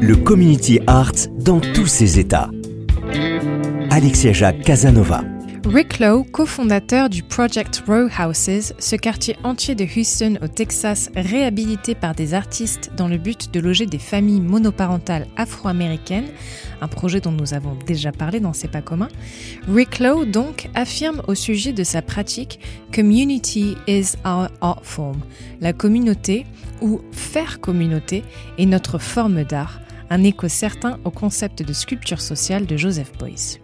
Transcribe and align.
le 0.00 0.14
community 0.14 0.80
art 0.86 1.12
dans 1.38 1.60
tous 1.60 1.86
ses 1.86 2.18
états. 2.18 2.50
Alexia 3.90 4.32
Jacques 4.32 4.62
Casanova. 4.62 5.22
Rick 5.64 5.98
Lowe, 5.98 6.22
cofondateur 6.22 7.08
du 7.08 7.22
Project 7.24 7.82
Row 7.88 8.08
Houses, 8.18 8.72
ce 8.78 8.94
quartier 8.94 9.36
entier 9.42 9.74
de 9.74 9.84
Houston 9.84 10.38
au 10.42 10.46
Texas 10.46 11.10
réhabilité 11.16 11.96
par 11.96 12.14
des 12.14 12.34
artistes 12.34 12.92
dans 12.96 13.08
le 13.08 13.18
but 13.18 13.52
de 13.52 13.58
loger 13.58 13.86
des 13.86 13.98
familles 13.98 14.40
monoparentales 14.40 15.26
afro-américaines, 15.36 16.28
un 16.80 16.88
projet 16.88 17.20
dont 17.20 17.32
nous 17.32 17.52
avons 17.52 17.76
déjà 17.86 18.12
parlé 18.12 18.38
dans 18.38 18.52
C'est 18.52 18.70
pas 18.70 18.82
commun, 18.82 19.08
Rick 19.68 19.98
Lowe 19.98 20.24
donc 20.24 20.68
affirme 20.74 21.22
au 21.26 21.34
sujet 21.34 21.72
de 21.72 21.82
sa 21.82 22.00
pratique 22.00 22.60
Community 22.94 23.76
is 23.88 24.12
our 24.24 24.48
art 24.60 24.84
form. 24.84 25.20
La 25.60 25.72
communauté, 25.72 26.46
ou 26.80 27.00
faire 27.10 27.60
communauté, 27.60 28.22
est 28.58 28.66
notre 28.66 28.98
forme 28.98 29.42
d'art 29.42 29.80
un 30.10 30.22
écho 30.24 30.48
certain 30.48 30.98
au 31.04 31.10
concept 31.10 31.62
de 31.62 31.72
sculpture 31.72 32.20
sociale 32.20 32.66
de 32.66 32.76
Joseph 32.76 33.12
Beuys. 33.18 33.60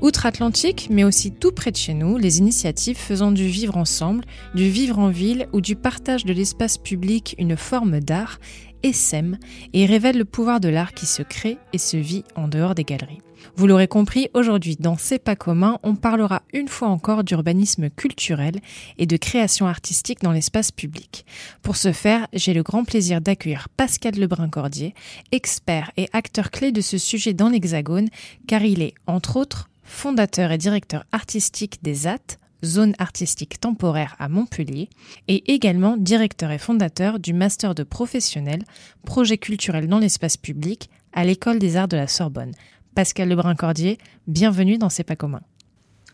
Outre-Atlantique, 0.00 0.88
mais 0.90 1.04
aussi 1.04 1.32
tout 1.32 1.52
près 1.52 1.70
de 1.70 1.76
chez 1.76 1.94
nous, 1.94 2.18
les 2.18 2.38
initiatives 2.38 2.96
faisant 2.96 3.32
du 3.32 3.46
vivre 3.46 3.76
ensemble, 3.76 4.24
du 4.54 4.68
vivre 4.68 4.98
en 4.98 5.08
ville 5.08 5.48
ou 5.52 5.60
du 5.60 5.76
partage 5.76 6.24
de 6.24 6.32
l'espace 6.32 6.78
public 6.78 7.34
une 7.38 7.56
forme 7.56 8.00
d'art 8.00 8.38
essaiment 8.82 9.38
et 9.72 9.86
révèlent 9.86 10.18
le 10.18 10.24
pouvoir 10.24 10.60
de 10.60 10.68
l'art 10.68 10.92
qui 10.92 11.06
se 11.06 11.22
crée 11.22 11.56
et 11.72 11.78
se 11.78 11.96
vit 11.96 12.24
en 12.36 12.48
dehors 12.48 12.74
des 12.74 12.84
galeries. 12.84 13.23
Vous 13.56 13.68
l'aurez 13.68 13.86
compris, 13.86 14.28
aujourd'hui 14.34 14.74
dans 14.74 14.96
C'est 14.96 15.20
pas 15.20 15.36
commun, 15.36 15.78
on 15.84 15.94
parlera 15.94 16.42
une 16.52 16.66
fois 16.66 16.88
encore 16.88 17.22
d'urbanisme 17.22 17.88
culturel 17.88 18.58
et 18.98 19.06
de 19.06 19.16
création 19.16 19.68
artistique 19.68 20.22
dans 20.22 20.32
l'espace 20.32 20.72
public. 20.72 21.24
Pour 21.62 21.76
ce 21.76 21.92
faire, 21.92 22.26
j'ai 22.32 22.52
le 22.52 22.64
grand 22.64 22.82
plaisir 22.82 23.20
d'accueillir 23.20 23.68
Pascal 23.76 24.14
Lebrun-Cordier, 24.18 24.92
expert 25.30 25.92
et 25.96 26.08
acteur 26.12 26.50
clé 26.50 26.72
de 26.72 26.80
ce 26.80 26.98
sujet 26.98 27.32
dans 27.32 27.48
l'Hexagone, 27.48 28.08
car 28.48 28.64
il 28.64 28.82
est, 28.82 28.94
entre 29.06 29.36
autres, 29.36 29.70
fondateur 29.84 30.50
et 30.50 30.58
directeur 30.58 31.04
artistique 31.12 31.78
des 31.80 32.08
AT, 32.08 32.38
zone 32.64 32.94
artistique 32.98 33.60
temporaire 33.60 34.16
à 34.18 34.28
Montpellier, 34.28 34.88
et 35.28 35.54
également 35.54 35.96
directeur 35.96 36.50
et 36.50 36.58
fondateur 36.58 37.20
du 37.20 37.32
Master 37.32 37.76
de 37.76 37.84
professionnel, 37.84 38.64
projet 39.06 39.38
culturel 39.38 39.86
dans 39.86 40.00
l'espace 40.00 40.36
public 40.36 40.90
à 41.12 41.24
l'École 41.24 41.60
des 41.60 41.76
Arts 41.76 41.86
de 41.86 41.96
la 41.96 42.08
Sorbonne. 42.08 42.52
Pascal 42.94 43.28
Lebrun-Cordier, 43.28 43.98
bienvenue 44.26 44.78
dans 44.78 44.88
C'est 44.88 45.04
pas 45.04 45.16
commun. 45.16 45.40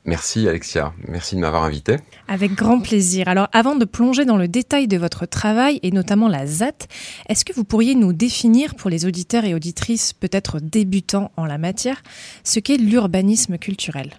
Merci 0.06 0.48
Alexia, 0.48 0.94
merci 1.06 1.36
de 1.36 1.40
m'avoir 1.40 1.64
invité. 1.64 1.96
Avec 2.26 2.54
grand 2.54 2.80
plaisir. 2.80 3.28
Alors 3.28 3.48
avant 3.52 3.76
de 3.76 3.84
plonger 3.84 4.24
dans 4.24 4.38
le 4.38 4.48
détail 4.48 4.88
de 4.88 4.96
votre 4.96 5.26
travail 5.26 5.78
et 5.82 5.90
notamment 5.90 6.28
la 6.28 6.46
ZAT, 6.46 6.86
est-ce 7.28 7.44
que 7.44 7.52
vous 7.52 7.64
pourriez 7.64 7.94
nous 7.94 8.14
définir 8.14 8.76
pour 8.76 8.88
les 8.88 9.04
auditeurs 9.04 9.44
et 9.44 9.54
auditrices 9.54 10.14
peut-être 10.14 10.58
débutants 10.58 11.32
en 11.36 11.44
la 11.44 11.58
matière 11.58 12.02
ce 12.44 12.60
qu'est 12.60 12.78
l'urbanisme 12.78 13.58
culturel? 13.58 14.14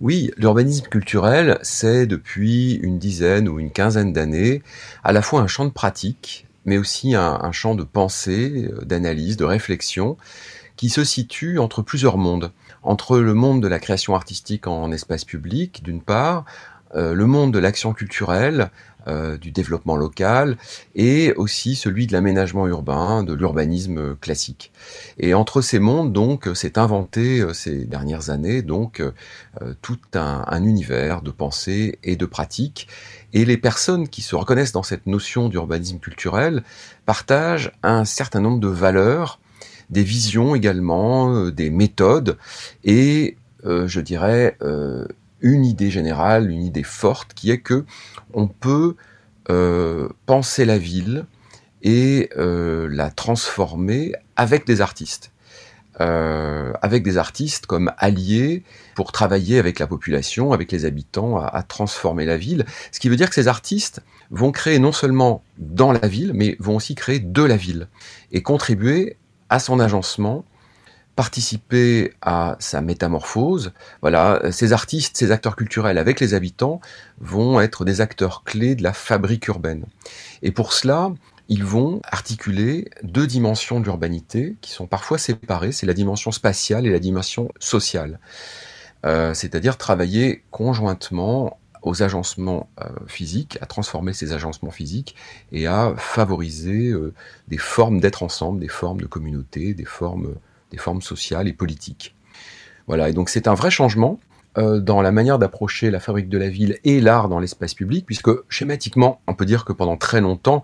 Oui, 0.00 0.32
l'urbanisme 0.36 0.86
culturel, 0.86 1.58
c'est 1.62 2.06
depuis 2.06 2.74
une 2.82 2.98
dizaine 2.98 3.48
ou 3.48 3.60
une 3.60 3.70
quinzaine 3.70 4.12
d'années 4.12 4.62
à 5.04 5.12
la 5.12 5.22
fois 5.22 5.40
un 5.40 5.46
champ 5.46 5.66
de 5.66 5.70
pratique, 5.70 6.46
mais 6.64 6.78
aussi 6.78 7.14
un, 7.14 7.38
un 7.40 7.52
champ 7.52 7.76
de 7.76 7.84
pensée, 7.84 8.68
euh, 8.72 8.84
d'analyse, 8.84 9.36
de 9.36 9.44
réflexion, 9.44 10.16
qui 10.80 10.88
se 10.88 11.04
situe 11.04 11.58
entre 11.58 11.82
plusieurs 11.82 12.16
mondes. 12.16 12.52
Entre 12.82 13.18
le 13.18 13.34
monde 13.34 13.62
de 13.62 13.68
la 13.68 13.78
création 13.78 14.14
artistique 14.14 14.66
en 14.66 14.90
espace 14.92 15.26
public, 15.26 15.82
d'une 15.84 16.00
part, 16.00 16.46
euh, 16.94 17.12
le 17.12 17.26
monde 17.26 17.52
de 17.52 17.58
l'action 17.58 17.92
culturelle, 17.92 18.70
euh, 19.06 19.36
du 19.36 19.50
développement 19.50 19.96
local, 19.96 20.56
et 20.94 21.34
aussi 21.34 21.76
celui 21.76 22.06
de 22.06 22.14
l'aménagement 22.14 22.66
urbain, 22.66 23.22
de 23.24 23.34
l'urbanisme 23.34 24.16
classique. 24.16 24.72
Et 25.18 25.34
entre 25.34 25.60
ces 25.60 25.80
mondes, 25.80 26.14
donc, 26.14 26.48
s'est 26.54 26.78
inventé 26.78 27.40
euh, 27.40 27.52
ces 27.52 27.84
dernières 27.84 28.30
années, 28.30 28.62
donc, 28.62 29.02
tout 29.82 29.98
un, 30.14 30.46
un, 30.46 30.64
univers 30.64 31.20
de 31.20 31.30
pensée 31.30 31.98
et 32.04 32.16
de 32.16 32.24
pratique. 32.24 32.88
Et 33.34 33.44
les 33.44 33.58
personnes 33.58 34.08
qui 34.08 34.22
se 34.22 34.34
reconnaissent 34.34 34.72
dans 34.72 34.82
cette 34.82 35.06
notion 35.06 35.50
d'urbanisme 35.50 35.98
culturel 35.98 36.62
partagent 37.04 37.70
un 37.82 38.06
certain 38.06 38.40
nombre 38.40 38.60
de 38.60 38.68
valeurs 38.68 39.40
des 39.90 40.04
visions 40.04 40.54
également, 40.54 41.34
euh, 41.34 41.50
des 41.50 41.70
méthodes 41.70 42.38
et 42.84 43.36
euh, 43.66 43.86
je 43.86 44.00
dirais 44.00 44.56
euh, 44.62 45.06
une 45.40 45.64
idée 45.64 45.90
générale, 45.90 46.50
une 46.50 46.62
idée 46.62 46.82
forte 46.82 47.34
qui 47.34 47.50
est 47.50 47.60
que 47.60 47.84
on 48.32 48.46
peut 48.48 48.94
penser 50.26 50.64
la 50.64 50.78
ville 50.78 51.24
et 51.82 52.30
la 52.36 53.10
transformer 53.10 54.12
avec 54.36 54.64
des 54.64 54.80
artistes. 54.80 55.32
avec 55.98 57.02
des 57.02 57.16
artistes 57.16 57.66
comme 57.66 57.90
alliés 57.98 58.62
pour 58.94 59.10
travailler 59.10 59.58
avec 59.58 59.80
la 59.80 59.88
population, 59.88 60.52
avec 60.52 60.70
les 60.70 60.84
habitants, 60.84 61.36
à, 61.38 61.46
à, 61.46 61.64
transformer 61.64 62.26
la 62.26 62.36
ville. 62.36 62.64
Ce 62.92 63.00
qui 63.00 63.08
veut 63.08 63.16
dire 63.16 63.28
que 63.28 63.34
ces 63.34 63.48
artistes 63.48 64.02
vont 64.30 64.52
créer 64.52 64.78
non 64.78 64.92
seulement 64.92 65.42
dans 65.58 65.90
la 65.90 66.06
ville, 66.06 66.30
mais 66.32 66.54
vont 66.60 66.76
aussi 66.76 66.94
créer 66.94 67.18
de 67.18 67.42
la 67.42 67.56
ville 67.56 67.88
et 68.30 68.42
contribuer 68.42 69.16
à 69.50 69.58
son 69.58 69.80
agencement, 69.80 70.44
participer 71.16 72.14
à 72.22 72.56
sa 72.60 72.80
métamorphose. 72.80 73.72
Voilà, 74.00 74.40
ces 74.52 74.72
artistes, 74.72 75.18
ces 75.18 75.32
acteurs 75.32 75.56
culturels 75.56 75.98
avec 75.98 76.18
les 76.20 76.32
habitants 76.32 76.80
vont 77.20 77.60
être 77.60 77.84
des 77.84 78.00
acteurs 78.00 78.42
clés 78.44 78.74
de 78.74 78.82
la 78.82 78.94
fabrique 78.94 79.48
urbaine. 79.48 79.84
Et 80.42 80.52
pour 80.52 80.72
cela, 80.72 81.12
ils 81.48 81.64
vont 81.64 82.00
articuler 82.04 82.88
deux 83.02 83.26
dimensions 83.26 83.80
d'urbanité 83.80 84.56
qui 84.62 84.70
sont 84.70 84.86
parfois 84.86 85.18
séparées, 85.18 85.72
c'est 85.72 85.84
la 85.84 85.94
dimension 85.94 86.30
spatiale 86.30 86.86
et 86.86 86.90
la 86.90 87.00
dimension 87.00 87.50
sociale. 87.58 88.18
Euh, 89.04 89.34
c'est-à-dire 89.34 89.76
travailler 89.76 90.42
conjointement 90.50 91.58
aux 91.82 92.02
agencements 92.02 92.68
euh, 92.80 92.88
physiques, 93.06 93.58
à 93.60 93.66
transformer 93.66 94.12
ces 94.12 94.32
agencements 94.32 94.70
physiques 94.70 95.14
et 95.52 95.66
à 95.66 95.94
favoriser 95.96 96.90
euh, 96.90 97.12
des 97.48 97.58
formes 97.58 98.00
d'être 98.00 98.22
ensemble, 98.22 98.60
des 98.60 98.68
formes 98.68 99.00
de 99.00 99.06
communauté, 99.06 99.74
des 99.74 99.84
formes, 99.84 100.34
sociales 101.00 101.48
et 101.48 101.52
politiques. 101.52 102.14
Voilà, 102.86 103.08
et 103.08 103.12
donc 103.12 103.28
c'est 103.28 103.48
un 103.48 103.54
vrai 103.54 103.70
changement 103.70 104.18
euh, 104.58 104.80
dans 104.80 105.00
la 105.00 105.12
manière 105.12 105.38
d'approcher 105.38 105.90
la 105.90 106.00
fabrique 106.00 106.28
de 106.28 106.38
la 106.38 106.48
ville 106.48 106.78
et 106.82 107.00
l'art 107.00 107.28
dans 107.28 107.38
l'espace 107.38 107.74
public, 107.74 108.04
puisque 108.04 108.30
schématiquement, 108.48 109.20
on 109.26 109.34
peut 109.34 109.46
dire 109.46 109.64
que 109.64 109.72
pendant 109.72 109.96
très 109.96 110.20
longtemps, 110.20 110.62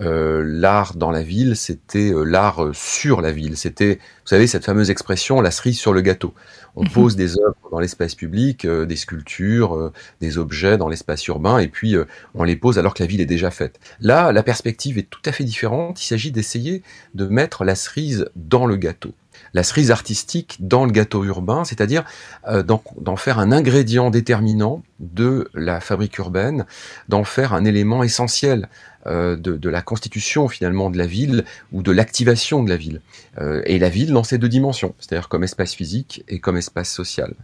euh, 0.00 0.42
l'art 0.44 0.94
dans 0.94 1.10
la 1.10 1.22
ville, 1.22 1.56
c'était 1.56 2.12
euh, 2.12 2.22
l'art 2.22 2.62
euh, 2.62 2.72
sur 2.72 3.20
la 3.20 3.32
ville. 3.32 3.56
C'était, 3.56 3.94
vous 3.94 4.28
savez, 4.28 4.46
cette 4.46 4.64
fameuse 4.64 4.90
expression, 4.90 5.40
la 5.40 5.50
cerise 5.50 5.78
sur 5.78 5.92
le 5.92 6.00
gâteau. 6.02 6.34
On 6.76 6.84
mhm. 6.84 6.90
pose 6.90 7.16
des 7.16 7.38
œuvres 7.38 7.56
dans 7.72 7.80
l'espace 7.80 8.14
public, 8.14 8.66
des 8.66 8.96
sculptures, 8.96 9.92
des 10.20 10.38
objets 10.38 10.78
dans 10.78 10.88
l'espace 10.88 11.26
urbain, 11.26 11.58
et 11.58 11.66
puis 11.66 11.96
on 12.34 12.44
les 12.44 12.54
pose 12.54 12.78
alors 12.78 12.94
que 12.94 13.02
la 13.02 13.08
ville 13.08 13.20
est 13.20 13.26
déjà 13.26 13.50
faite. 13.50 13.80
Là, 14.00 14.30
la 14.30 14.44
perspective 14.44 14.96
est 14.96 15.10
tout 15.10 15.22
à 15.24 15.32
fait 15.32 15.42
différente. 15.42 16.00
Il 16.00 16.06
s'agit 16.06 16.30
d'essayer 16.30 16.82
de 17.14 17.26
mettre 17.26 17.64
la 17.64 17.74
cerise 17.74 18.28
dans 18.36 18.66
le 18.66 18.76
gâteau 18.76 19.12
la 19.54 19.62
cerise 19.62 19.92
artistique 19.92 20.56
dans 20.58 20.84
le 20.84 20.90
gâteau 20.90 21.24
urbain, 21.24 21.64
c'est-à-dire 21.64 22.04
d'en 22.44 23.16
faire 23.16 23.38
un 23.38 23.52
ingrédient 23.52 24.10
déterminant 24.10 24.82
de 25.00 25.48
la 25.54 25.80
fabrique 25.80 26.18
urbaine, 26.18 26.66
d'en 27.08 27.24
faire 27.24 27.52
un 27.52 27.64
élément 27.64 28.02
essentiel 28.02 28.68
euh, 29.06 29.36
de, 29.36 29.68
la 29.68 29.80
constitution 29.80 30.48
finalement 30.48 30.90
de 30.90 30.98
la 30.98 31.06
ville 31.06 31.44
ou 31.72 31.82
de 31.82 31.92
l'activation 31.92 32.62
de 32.64 32.68
la 32.68 32.76
ville. 32.76 33.00
Euh, 33.38 33.62
et 33.64 33.78
la 33.78 33.88
ville 33.88 34.12
dans 34.12 34.24
ses 34.24 34.38
deux 34.38 34.48
dimensions, 34.48 34.94
c'est-à-dire 34.98 35.28
comme 35.28 35.44
espace 35.44 35.72
physique 35.74 36.24
et 36.28 36.40
comme 36.40 36.56
espace 36.56 36.90
social. 36.90 37.34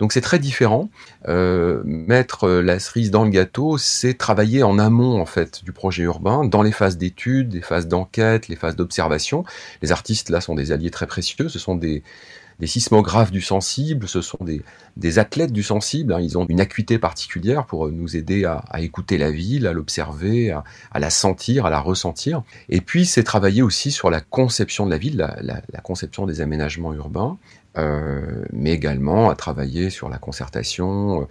Donc 0.00 0.12
c'est 0.12 0.20
très 0.20 0.38
différent. 0.38 0.90
Euh, 1.28 1.82
mettre 1.84 2.48
la 2.48 2.78
cerise 2.78 3.10
dans 3.10 3.24
le 3.24 3.30
gâteau, 3.30 3.78
c'est 3.78 4.14
travailler 4.14 4.62
en 4.62 4.78
amont 4.78 5.20
en 5.20 5.26
fait 5.26 5.64
du 5.64 5.72
projet 5.72 6.02
urbain, 6.02 6.44
dans 6.44 6.62
les 6.62 6.72
phases 6.72 6.98
d'études, 6.98 7.54
les 7.54 7.62
phases 7.62 7.86
d'enquête, 7.86 8.48
les 8.48 8.56
phases 8.56 8.76
d'observation. 8.76 9.44
Les 9.82 9.92
artistes 9.92 10.30
là 10.30 10.40
sont 10.40 10.54
des 10.54 10.72
alliés 10.72 10.90
très 10.90 11.06
précieux. 11.06 11.48
Ce 11.48 11.58
sont 11.58 11.76
des 11.76 12.02
des 12.60 12.66
sismographes 12.66 13.30
du 13.30 13.40
sensible, 13.40 14.08
ce 14.08 14.20
sont 14.20 14.38
des, 14.42 15.18
athlètes 15.18 15.52
du 15.52 15.62
sensible, 15.62 16.12
hein. 16.12 16.20
ils 16.20 16.38
ont 16.38 16.46
une 16.46 16.60
acuité 16.60 16.98
particulière 16.98 17.66
pour 17.66 17.90
nous 17.90 18.16
aider 18.16 18.44
à, 18.44 18.62
écouter 18.80 19.18
la 19.18 19.30
ville, 19.30 19.66
à 19.66 19.72
l'observer, 19.72 20.50
à, 20.50 20.98
la 20.98 21.10
sentir, 21.10 21.66
à 21.66 21.70
la 21.70 21.80
ressentir. 21.80 22.42
Et 22.68 22.80
puis 22.80 23.06
c'est 23.06 23.24
travailler 23.24 23.62
aussi 23.62 23.90
sur 23.90 24.10
la 24.10 24.20
conception 24.20 24.86
de 24.86 24.90
la 24.90 24.98
ville, 24.98 25.16
la 25.42 25.80
conception 25.80 26.26
des 26.26 26.40
aménagements 26.40 26.92
urbains, 26.92 27.38
euh, 27.76 28.44
mais 28.52 28.70
également 28.70 29.30
à 29.30 29.34
travailler 29.34 29.90
sur 29.90 30.08
la 30.08 30.18
concertation, 30.18 31.22
euh, 31.22 31.24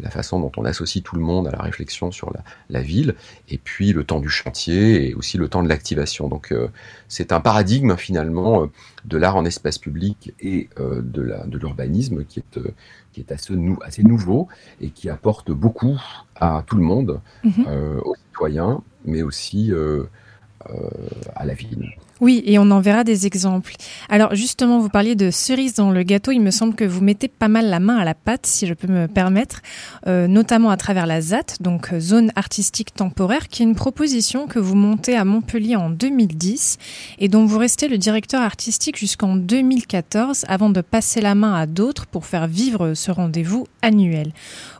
la 0.00 0.08
façon 0.08 0.40
dont 0.40 0.52
on 0.56 0.64
associe 0.64 1.04
tout 1.04 1.16
le 1.16 1.22
monde 1.22 1.46
à 1.46 1.50
la 1.50 1.58
réflexion 1.58 2.10
sur 2.10 2.32
la, 2.32 2.42
la 2.70 2.80
ville, 2.80 3.14
et 3.50 3.58
puis 3.58 3.92
le 3.92 4.04
temps 4.04 4.20
du 4.20 4.30
chantier 4.30 5.08
et 5.08 5.14
aussi 5.14 5.36
le 5.36 5.48
temps 5.48 5.62
de 5.62 5.68
l'activation. 5.68 6.28
Donc 6.28 6.50
euh, 6.50 6.68
c'est 7.08 7.30
un 7.30 7.40
paradigme 7.40 7.96
finalement 7.96 8.68
de 9.04 9.18
l'art 9.18 9.36
en 9.36 9.44
espace 9.44 9.76
public 9.78 10.32
et 10.40 10.70
de 10.78 11.58
l'urbanisme 11.58 12.24
qui 12.24 12.40
est 12.40 12.60
qui 13.12 13.20
est 13.20 13.30
assez, 13.30 13.54
nou 13.54 13.78
assez, 13.82 14.02
nouveau 14.02 14.48
et 14.80 14.88
qui 14.88 15.10
apporte 15.10 15.50
beaucoup 15.50 16.00
à 16.36 16.64
tout 16.66 16.76
le 16.76 16.82
monde, 16.82 17.20
mhm. 17.44 17.66
aux 18.02 18.14
citoyens, 18.14 18.82
mais 19.04 19.22
aussi 19.22 19.72
à 21.34 21.44
la 21.44 21.52
ville. 21.52 21.92
Oui, 22.22 22.40
et 22.46 22.56
on 22.60 22.70
en 22.70 22.80
verra 22.80 23.02
des 23.02 23.26
exemples. 23.26 23.74
Alors 24.08 24.36
justement, 24.36 24.78
vous 24.78 24.88
parliez 24.88 25.16
de 25.16 25.32
cerise 25.32 25.74
dans 25.74 25.90
le 25.90 26.04
gâteau. 26.04 26.30
Il 26.30 26.38
me 26.38 26.52
semble 26.52 26.76
que 26.76 26.84
vous 26.84 27.00
mettez 27.00 27.26
pas 27.26 27.48
mal 27.48 27.68
la 27.68 27.80
main 27.80 27.96
à 27.96 28.04
la 28.04 28.14
pâte, 28.14 28.46
si 28.46 28.68
je 28.68 28.74
peux 28.74 28.86
me 28.86 29.08
permettre, 29.08 29.60
euh, 30.06 30.28
notamment 30.28 30.70
à 30.70 30.76
travers 30.76 31.06
la 31.06 31.20
ZAT, 31.20 31.56
donc 31.58 31.92
euh, 31.92 31.98
Zone 31.98 32.30
Artistique 32.36 32.94
Temporaire, 32.94 33.48
qui 33.48 33.64
est 33.64 33.66
une 33.66 33.74
proposition 33.74 34.46
que 34.46 34.60
vous 34.60 34.76
montez 34.76 35.16
à 35.16 35.24
Montpellier 35.24 35.74
en 35.74 35.90
2010 35.90 36.78
et 37.18 37.26
dont 37.26 37.44
vous 37.44 37.58
restez 37.58 37.88
le 37.88 37.98
directeur 37.98 38.40
artistique 38.40 39.00
jusqu'en 39.00 39.34
2014 39.34 40.44
avant 40.46 40.70
de 40.70 40.80
passer 40.80 41.20
la 41.20 41.34
main 41.34 41.54
à 41.54 41.66
d'autres 41.66 42.06
pour 42.06 42.24
faire 42.24 42.46
vivre 42.46 42.94
ce 42.94 43.10
rendez-vous 43.10 43.66
annuel. 43.82 44.30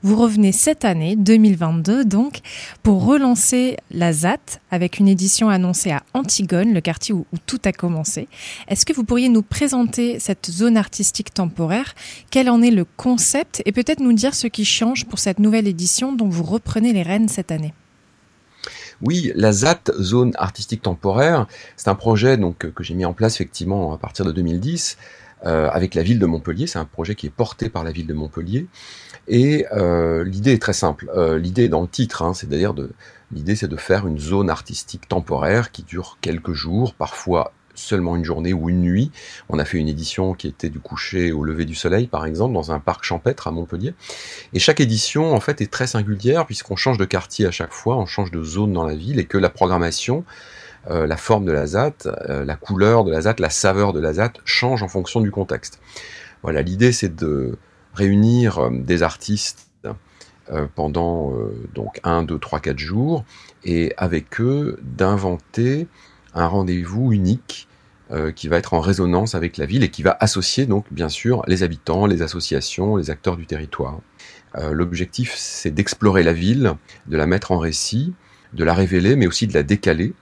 Vous 0.05 0.15
revenez 0.15 0.53
cette 0.53 0.85
année, 0.85 1.17
2022 1.17 2.05
donc, 2.05 2.39
pour 2.85 3.05
relancer 3.05 3.79
la 3.91 4.12
ZAT 4.12 4.61
avec 4.71 5.00
une 5.00 5.09
édition 5.09 5.49
annoncée 5.49 5.91
à 5.91 6.05
Antigone, 6.15 6.73
le 6.73 6.81
quartier 6.81 7.12
où 7.12 7.27
où 7.32 7.37
tout 7.46 7.61
a 7.64 7.73
commencé. 7.73 8.29
Est-ce 8.69 8.87
que 8.87 8.93
vous 8.93 9.05
pourriez 9.05 9.29
nous 9.29 9.43
présenter 9.43 10.19
cette 10.19 10.50
zone 10.50 10.76
artistique 10.76 11.32
temporaire? 11.34 11.94
Quel 12.31 12.50
en 12.50 12.62
est 12.62 12.70
le 12.70 12.84
concept? 12.84 13.62
Et 13.67 13.73
peut-être 13.73 14.00
nous 14.00 14.12
dire 14.12 14.34
ce 14.34 14.46
qui 14.46 14.64
change 14.64 15.06
pour 15.06 15.19
cette 15.19 15.38
nouvelle 15.38 15.69
édition 15.69 16.12
dont 16.12 16.29
vous 16.29 16.44
reprenez 16.44 16.93
les 16.93 17.02
rênes 17.02 17.29
cette 17.29 17.52
année 17.52 17.75
oui, 19.00 19.32
la 19.34 19.50
ZAT, 19.50 19.90
zone 19.99 20.31
artistique 20.37 20.82
temporaire, 20.82 21.49
c'est 21.76 21.88
un 21.88 21.96
projet 21.96 22.38
que 22.58 22.84
j'ai 22.84 22.94
mis 22.94 23.05
en 23.05 23.12
place 23.12 23.34
effectivement 23.34 23.93
à 23.93 23.99
partir 23.99 24.25
de 24.25 24.31
2010 24.31 24.96
euh, 25.44 25.69
avec 25.70 25.96
la 25.96 26.05
ville 26.05 26.20
de 26.20 26.26
Montpellier. 26.26 26.69
C'est 26.69 26.79
un 26.79 26.84
projet 26.84 27.17
qui 27.17 27.26
est 27.26 27.31
porté 27.31 27.69
par 27.69 27.82
la 27.82 27.90
ville 27.90 28.06
de 28.06 28.14
Montpellier. 28.14 28.69
Et 29.26 29.67
euh, 29.73 30.23
l'idée 30.23 30.52
est 30.52 30.62
très 30.62 30.73
simple. 30.73 31.11
Euh, 31.17 31.37
l'idée 31.37 31.64
est 31.64 31.69
dans 31.69 31.82
le 31.82 31.88
titre, 31.88 32.23
hein, 32.23 32.32
c'est-à-dire 32.32 32.75
de 32.75 32.93
l'idée 33.32 33.56
c'est 33.56 33.69
de 33.69 33.76
faire 33.76 34.06
une 34.06 34.19
zone 34.19 34.50
artistique 34.50 35.08
temporaire 35.08 35.70
qui 35.70 35.82
dure 35.82 36.19
quelques 36.20 36.52
jours, 36.52 36.94
parfois 36.94 37.52
seulement 37.75 38.17
une 38.17 38.25
journée 38.25 38.52
ou 38.52 38.69
une 38.69 38.82
nuit. 38.82 39.11
On 39.49 39.58
a 39.58 39.64
fait 39.64 39.79
une 39.79 39.88
édition 39.88 40.34
qui 40.34 40.46
était 40.46 40.69
du 40.69 40.79
coucher 40.79 41.32
au 41.32 41.43
lever 41.43 41.64
du 41.64 41.75
soleil, 41.75 42.06
par 42.06 42.26
exemple, 42.26 42.52
dans 42.52 42.70
un 42.70 42.81
parc 42.81 43.02
champêtre 43.02 43.49
à 43.49 43.50
Montpellier. 43.50 43.94
Et 44.52 44.58
chaque 44.58 44.81
édition, 44.81 45.34
en 45.34 45.40
fait, 45.40 45.62
est 45.62 45.73
très 45.73 45.87
singulière 45.87 46.44
puisqu'on 46.44 46.76
change 46.76 46.99
de 46.99 47.06
quartier 47.06 47.46
à 47.46 47.50
chaque 47.50 47.73
fois, 47.73 47.96
on 47.96 48.05
change 48.05 48.31
de 48.31 48.43
zone 48.44 48.75
dans 48.75 48.84
la 48.84 48.94
ville 48.94 49.19
et 49.19 49.25
que 49.25 49.38
la 49.38 49.49
programmation 49.49 50.25
euh, 50.90 51.06
la 51.06 51.17
forme 51.17 51.44
de 51.44 51.52
la 51.52 51.67
ZAT, 51.67 52.06
euh, 52.06 52.44
la 52.44 52.56
couleur 52.56 53.05
de 53.05 53.12
la 53.12 53.20
ZAT, 53.20 53.37
la 53.38 53.50
saveur 53.50 53.93
de 53.93 54.00
la 54.00 54.14
ZAT 54.14 54.32
change 54.44 54.82
en 54.82 54.88
fonction 54.88 55.20
du 55.20 55.31
contexte. 55.31 55.79
Voilà, 56.43 56.62
l'idée 56.62 56.90
c'est 56.90 57.14
de 57.14 57.56
réunir 57.94 58.58
euh, 58.58 58.70
des 58.73 59.05
artistes 59.05 59.69
pendant 60.75 61.33
donc 61.75 62.01
1, 62.05 62.25
2, 62.25 62.39
3, 62.39 62.61
4 62.61 62.79
jours 62.79 63.25
et 63.65 63.93
avec 63.97 64.41
eux 64.41 64.79
d'inventer 64.83 65.87
un 66.35 66.47
rendez-vous 66.47 67.13
unique 67.13 67.69
qui 68.37 68.49
va 68.49 68.59
être 68.59 68.75
en 68.75 68.81
résonance 68.81 69.35
avec 69.35 69.57
la 69.57 69.65
ville 69.65 69.83
et 69.83 69.89
qui 69.89 70.03
va 70.03 70.17
associer 70.21 70.67
donc 70.67 70.85
bien 70.91 71.09
sûr 71.09 71.43
les 71.47 71.63
habitants, 71.63 72.07
les 72.07 72.21
associations, 72.21 72.97
les 72.97 73.11
acteurs 73.11 73.37
du 73.37 73.47
territoire. 73.47 74.01
L'objectif 74.71 75.35
c'est 75.37 75.71
d'explorer 75.71 76.23
la 76.23 76.35
ville, 76.35 76.75
de 77.07 77.17
la 77.17 77.27
mettre 77.27 77.53
en 77.53 77.59
récit, 77.59 78.13
de 78.53 78.65
la 78.65 78.75
révéler 78.75 79.17
mais 79.17 79.27
aussi 79.27 79.47
de 79.47 79.55
la 79.55 79.63
décaler 79.63 80.13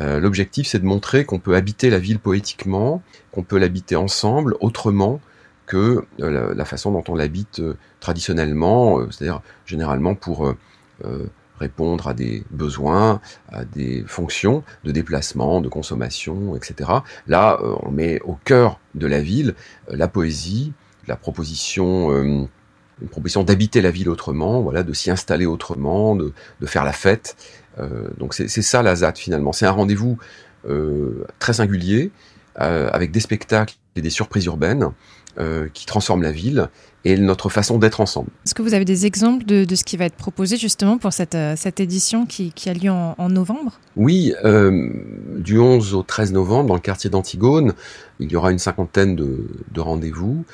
euh, 0.00 0.18
l'objectif, 0.18 0.66
c'est 0.66 0.80
de 0.80 0.86
montrer 0.86 1.24
qu'on 1.24 1.38
peut 1.38 1.54
habiter 1.54 1.90
la 1.90 1.98
ville 1.98 2.18
poétiquement, 2.18 3.02
qu'on 3.30 3.42
peut 3.42 3.58
l'habiter 3.58 3.96
ensemble, 3.96 4.56
autrement 4.60 5.20
que 5.66 6.04
euh, 6.20 6.54
la, 6.54 6.64
façon 6.64 6.92
dont 6.92 7.04
on 7.08 7.14
l'habite 7.14 7.60
euh, 7.60 7.76
traditionnellement, 8.00 8.98
c'est-à-dire 9.10 9.40
généralement 9.66 10.14
pour 10.14 10.54
répondre 11.58 12.08
à 12.08 12.14
des 12.14 12.44
besoins, 12.50 13.20
à 13.50 13.64
des 13.64 14.04
fonctions 14.06 14.64
de 14.84 14.90
déplacement, 14.90 15.60
de 15.60 15.68
consommation, 15.68 16.56
etc. 16.56 16.90
Là, 17.26 17.58
on 17.82 17.90
met 17.90 18.20
au 18.22 18.36
cœur 18.44 18.80
de 18.94 19.06
la 19.06 19.20
ville 19.20 19.54
la 19.88 20.08
poésie, 20.08 20.72
la 21.06 21.16
proposition 21.16 22.48
une 23.02 23.08
proposition 23.08 23.42
d'habiter 23.42 23.80
la 23.80 23.90
ville 23.90 24.08
autrement, 24.08 24.60
voilà, 24.62 24.82
de 24.82 24.92
s'y 24.92 25.10
installer 25.10 25.46
autrement, 25.46 26.14
de, 26.14 26.32
de, 26.60 26.66
faire 26.66 26.84
la 26.84 26.92
fête, 26.92 27.36
euh, 27.78 28.08
donc 28.18 28.34
c'est 28.34 28.48
ça 28.48 28.82
la 28.82 28.96
ZAT 28.96 29.14
finalement. 29.16 29.52
C'est 29.52 29.66
un 29.66 29.72
rendez-vous 29.72 30.18
euh, 30.68 31.26
très 31.38 31.54
singulier 31.54 32.10
euh, 32.60 32.88
avec 32.92 33.10
des 33.10 33.20
spectacles 33.20 33.76
et 33.96 34.02
des 34.02 34.10
surprises 34.10 34.46
urbaines 34.46 34.90
qui 35.72 35.84
transforment 35.84 36.22
la 36.22 36.30
ville 36.30 36.68
et 37.04 37.16
notre 37.16 37.48
façon 37.48 37.78
d'être 37.78 38.00
ensemble. 38.00 38.28
Est-ce 38.46 38.54
que 38.54 38.62
vous 38.62 38.72
avez 38.72 38.84
des 38.84 39.04
exemples 39.04 39.44
de, 39.44 39.74
ce 39.74 39.82
qui 39.82 39.96
va 39.96 40.04
être 40.04 40.14
proposé 40.14 40.56
justement 40.56 40.96
pour 40.96 41.12
cette, 41.12 41.36
cette 41.56 41.80
édition 41.80 42.24
qui, 42.24 42.52
a 42.66 42.72
lieu 42.72 42.92
en, 42.92 43.28
novembre? 43.28 43.80
Oui, 43.96 44.32
du 45.36 45.58
11 45.58 45.94
au 45.94 46.04
13 46.04 46.32
novembre, 46.32 46.68
dans 46.68 46.74
le 46.74 46.80
quartier 46.80 47.10
d'Antigone, 47.10 47.74
il 48.20 48.30
y 48.30 48.36
aura 48.36 48.52
une 48.52 48.60
cinquantaine 48.60 49.16
de, 49.16 49.48
de 49.72 49.80
rendez-vous 49.80 50.44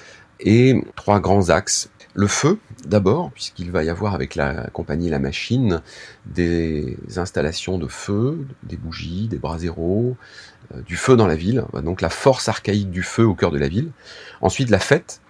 et 0.41 0.75
trois 0.97 1.21
grands 1.21 1.50
axes. 1.50 1.91
Le 2.14 2.26
feu, 2.26 2.59
d'abord, 2.85 3.31
puisqu'il 3.31 3.71
va 3.71 3.85
y 3.85 3.88
avoir 3.88 4.14
avec 4.14 4.35
la 4.35 4.69
compagnie 4.71 5.11
La 5.11 5.21
Machine 5.21 5.81
des 6.26 6.97
installations 7.17 7.79
de 7.79 7.87
feu, 7.87 8.47
des 8.64 8.76
bougies, 8.76 9.29
des 9.29 9.38
braséros, 9.38 10.17
euh, 10.60 10.60
du 10.87 10.97
feu 10.97 11.17
dans 11.17 11.27
la 11.27 11.37
ville, 11.37 11.65
donc 11.83 12.00
la 12.00 12.11
force 12.11 12.49
archaïque 12.49 12.91
du 12.91 13.03
feu 13.03 13.25
au 13.25 13.35
cœur 13.35 13.50
de 13.50 13.59
la 13.59 13.69
ville. 13.69 13.91
Ensuite, 14.41 14.71
la 14.71 14.79
fête, 14.79 15.21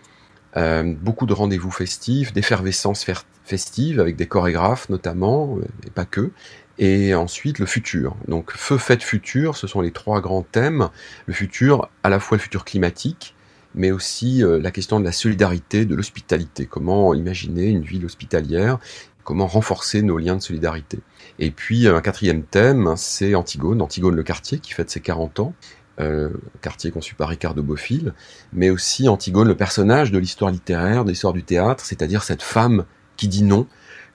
euh, 0.56 0.94
beaucoup 1.00 1.26
de 1.26 1.32
rendez-vous 1.32 1.70
festifs, 1.70 2.32
d'effervescence 2.32 3.06
festive 3.44 4.00
avec 4.00 4.16
des 4.16 4.26
chorégraphes 4.26 4.88
notamment, 4.88 5.59
euh, 5.59 5.64
et 5.87 5.90
pas 5.90 6.04
que. 6.04 6.30
Et 6.78 7.14
ensuite 7.14 7.59
le 7.59 7.66
futur. 7.66 8.16
Donc 8.26 8.52
feu, 8.52 8.78
fête, 8.78 9.02
futur, 9.02 9.56
ce 9.56 9.66
sont 9.66 9.80
les 9.80 9.90
trois 9.90 10.20
grands 10.20 10.42
thèmes. 10.42 10.88
Le 11.26 11.35
futur, 11.35 11.88
à 12.02 12.09
la 12.09 12.18
fois 12.20 12.38
le 12.38 12.42
futur 12.42 12.64
climatique, 12.64 13.35
mais 13.75 13.90
aussi 13.90 14.42
euh, 14.42 14.59
la 14.61 14.70
question 14.70 14.99
de 14.99 15.04
la 15.04 15.12
solidarité, 15.12 15.85
de 15.85 15.94
l'hospitalité. 15.94 16.66
Comment 16.66 17.14
imaginer 17.14 17.66
une 17.66 17.82
ville 17.82 18.04
hospitalière 18.04 18.78
Comment 19.24 19.46
renforcer 19.46 20.02
nos 20.02 20.18
liens 20.18 20.36
de 20.36 20.42
solidarité 20.42 20.98
Et 21.38 21.50
puis 21.50 21.88
un 21.88 22.00
quatrième 22.00 22.42
thème, 22.42 22.94
c'est 22.96 23.34
Antigone, 23.34 23.82
Antigone 23.82 24.16
le 24.16 24.22
quartier 24.22 24.58
qui 24.58 24.72
fête 24.72 24.90
ses 24.90 25.00
40 25.00 25.40
ans. 25.40 25.54
Euh, 26.00 26.30
quartier 26.62 26.90
conçu 26.90 27.14
par 27.14 27.28
Ricardo 27.28 27.62
Bofill, 27.62 28.14
mais 28.54 28.70
aussi 28.70 29.06
Antigone, 29.06 29.48
le 29.48 29.56
personnage 29.56 30.10
de 30.10 30.18
l'histoire 30.18 30.50
littéraire, 30.50 31.04
de 31.04 31.10
l'histoire 31.10 31.34
du 31.34 31.42
théâtre, 31.42 31.84
c'est-à-dire 31.84 32.22
cette 32.22 32.42
femme 32.42 32.86
qui 33.18 33.28
dit 33.28 33.42
non, 33.42 33.66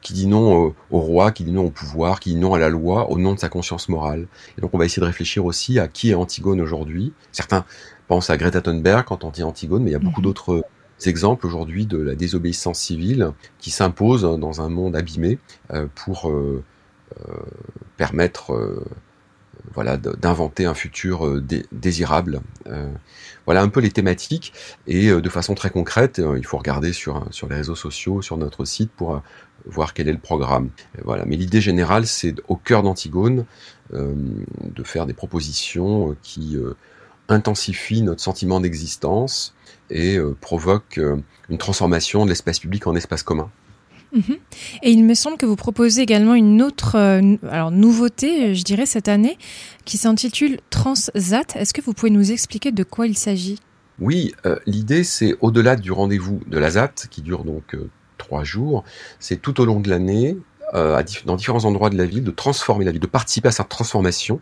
qui 0.02 0.14
dit 0.14 0.26
non 0.26 0.74
au, 0.90 1.00
roi, 1.00 1.32
qui 1.32 1.44
dit 1.44 1.52
non 1.52 1.66
au 1.66 1.70
pouvoir, 1.70 2.20
qui 2.20 2.32
dit 2.32 2.38
non 2.38 2.56
à 2.56 2.60
la 2.60 2.70
loi, 2.70 3.12
au 3.12 3.20
nom 3.20 3.34
de 3.34 3.40
sa 3.40 3.50
conscience 3.50 3.88
morale. 3.88 4.28
Et 4.58 4.62
donc 4.62 4.74
on 4.74 4.80
va 4.80 4.86
essayer 4.86 5.02
de 5.02 5.06
réfléchir 5.06 5.46
aussi 5.46 5.78
à 5.78 5.88
qui 5.88 6.10
est 6.10 6.16
Antigone 6.16 6.60
aujourd'hui. 6.60 7.14
Certains 7.32 7.66
pense 8.08 8.30
à 8.30 8.38
Greta 8.38 8.62
Thunberg 8.62 9.06
quand 9.06 9.24
on 9.24 9.30
dit 9.30 9.44
Antigone, 9.44 9.84
mais 9.84 9.92
il 9.92 9.94
y 9.94 9.98
a 9.98 10.00
beaucoup 10.00 10.22
mhm. 10.22 10.26
d'autres 10.26 10.64
exemples 11.06 11.46
aujourd'hui 11.46 11.86
de 11.86 11.98
la 11.98 12.16
désobéissance 12.16 12.80
civile 12.80 13.32
qui 13.60 13.72
s'impose 13.72 14.24
dans 14.24 14.62
un 14.62 14.70
monde 14.70 14.96
abîmé 14.96 15.40
euh, 15.74 15.88
pour 15.94 16.30
euh, 16.30 16.64
euh, 17.20 17.34
permettre 17.98 18.84
voilà, 19.74 19.98
d'inventer 19.98 20.66
un 20.66 20.74
futur 20.74 21.42
désirable. 21.72 22.42
voilà 23.46 23.62
un 23.62 23.68
peu 23.68 23.80
les 23.80 23.92
thématiques 23.92 24.54
et 24.88 25.10
de 25.10 25.30
façon 25.30 25.56
très 25.56 25.70
concrète, 25.70 26.22
il 26.38 26.46
faut 26.46 26.58
regarder 26.58 26.94
sur 26.94 27.26
sur 27.32 27.50
les 27.50 27.56
réseaux 27.56 27.76
sociaux, 27.76 28.22
sur 28.22 28.38
notre 28.38 28.64
site 28.64 28.92
pour 28.92 29.22
voir 29.66 29.94
quel 29.94 30.08
est 30.08 30.14
le 30.14 30.20
programme. 30.20 30.70
Voilà. 31.04 31.26
Mais 31.26 31.36
l'idée 31.36 31.62
générale, 31.62 32.06
c'est 32.06 32.36
au 32.48 32.56
cœur 32.56 32.84
d'Antigone 32.84 33.46
de 33.92 34.84
faire 34.84 35.06
des 35.06 35.14
propositions 35.14 36.16
qui 36.22 36.58
intensifient 37.30 38.02
notre 38.02 38.22
sentiment 38.22 38.60
d'existence 38.60 39.56
et 39.90 40.18
provoquent 40.42 41.00
une 41.50 41.58
transformation 41.58 42.26
de 42.26 42.30
l'espace 42.30 42.60
public 42.60 42.88
en 42.88 42.96
espace 42.96 43.24
commun. 43.24 43.50
Mhm. 44.16 44.38
Et 44.82 44.92
il 44.92 45.04
me 45.04 45.14
semble 45.14 45.38
que 45.38 45.46
vous 45.46 45.58
proposez 45.58 46.02
également 46.02 46.36
une 46.36 46.62
autre 46.62 46.96
euh, 46.96 47.36
alors, 47.50 47.72
nouveauté, 47.72 48.56
je 48.56 48.64
dirais, 48.64 48.86
cette 48.86 49.10
année, 49.10 49.38
qui 49.84 49.98
s'intitule 49.98 50.60
Transat. 50.70 51.56
Est-ce 51.56 51.74
que 51.74 51.82
vous 51.82 51.94
pouvez 51.94 52.12
nous 52.12 52.32
expliquer 52.32 52.72
de 52.72 52.84
quoi 52.84 53.08
il 53.08 53.18
s'agit? 53.18 53.60
Oui, 54.00 54.34
euh, 54.46 54.58
l'idée, 54.66 55.04
c'est 55.04 55.36
au-delà 55.42 55.76
du 55.76 55.92
rendez-vous 55.92 56.40
de 56.48 56.58
la 56.58 56.72
ZAT, 56.72 57.08
qui 57.10 57.22
dure 57.22 57.44
donc 57.44 57.76
euh, 57.76 57.90
trois 58.18 58.44
jours, 58.44 58.84
c'est 59.20 59.42
tout 59.42 59.60
au 59.60 59.66
long 59.66 59.80
de 59.80 59.90
l'année, 59.90 60.38
dans 60.74 61.36
différents 61.36 61.66
endroits 61.66 61.90
de 61.90 61.98
la 61.98 62.06
ville, 62.06 62.24
de 62.24 62.32
transformer 62.32 62.86
la 62.86 62.92
ville, 62.92 63.00
de 63.00 63.08
participer 63.08 63.48
à 63.48 63.52
sa 63.52 63.64
transformation, 63.64 64.40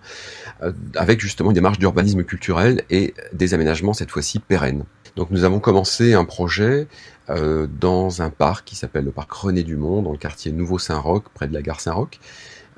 avec 0.95 1.19
justement 1.19 1.49
une 1.49 1.55
démarche 1.55 1.79
d'urbanisme 1.79 2.23
culturel 2.23 2.83
et 2.89 3.13
des 3.33 3.53
aménagements, 3.53 3.93
cette 3.93 4.11
fois-ci, 4.11 4.39
pérennes. 4.39 4.85
Donc 5.15 5.29
nous 5.29 5.43
avons 5.43 5.59
commencé 5.59 6.13
un 6.13 6.25
projet 6.25 6.87
euh, 7.29 7.67
dans 7.79 8.21
un 8.21 8.29
parc 8.29 8.65
qui 8.65 8.75
s'appelle 8.75 9.05
le 9.05 9.11
parc 9.11 9.31
René 9.31 9.63
Dumont, 9.63 10.01
dans 10.01 10.11
le 10.11 10.17
quartier 10.17 10.51
Nouveau-Saint-Roch, 10.51 11.23
près 11.33 11.47
de 11.47 11.53
la 11.53 11.61
gare 11.61 11.79
Saint-Roch. 11.79 12.19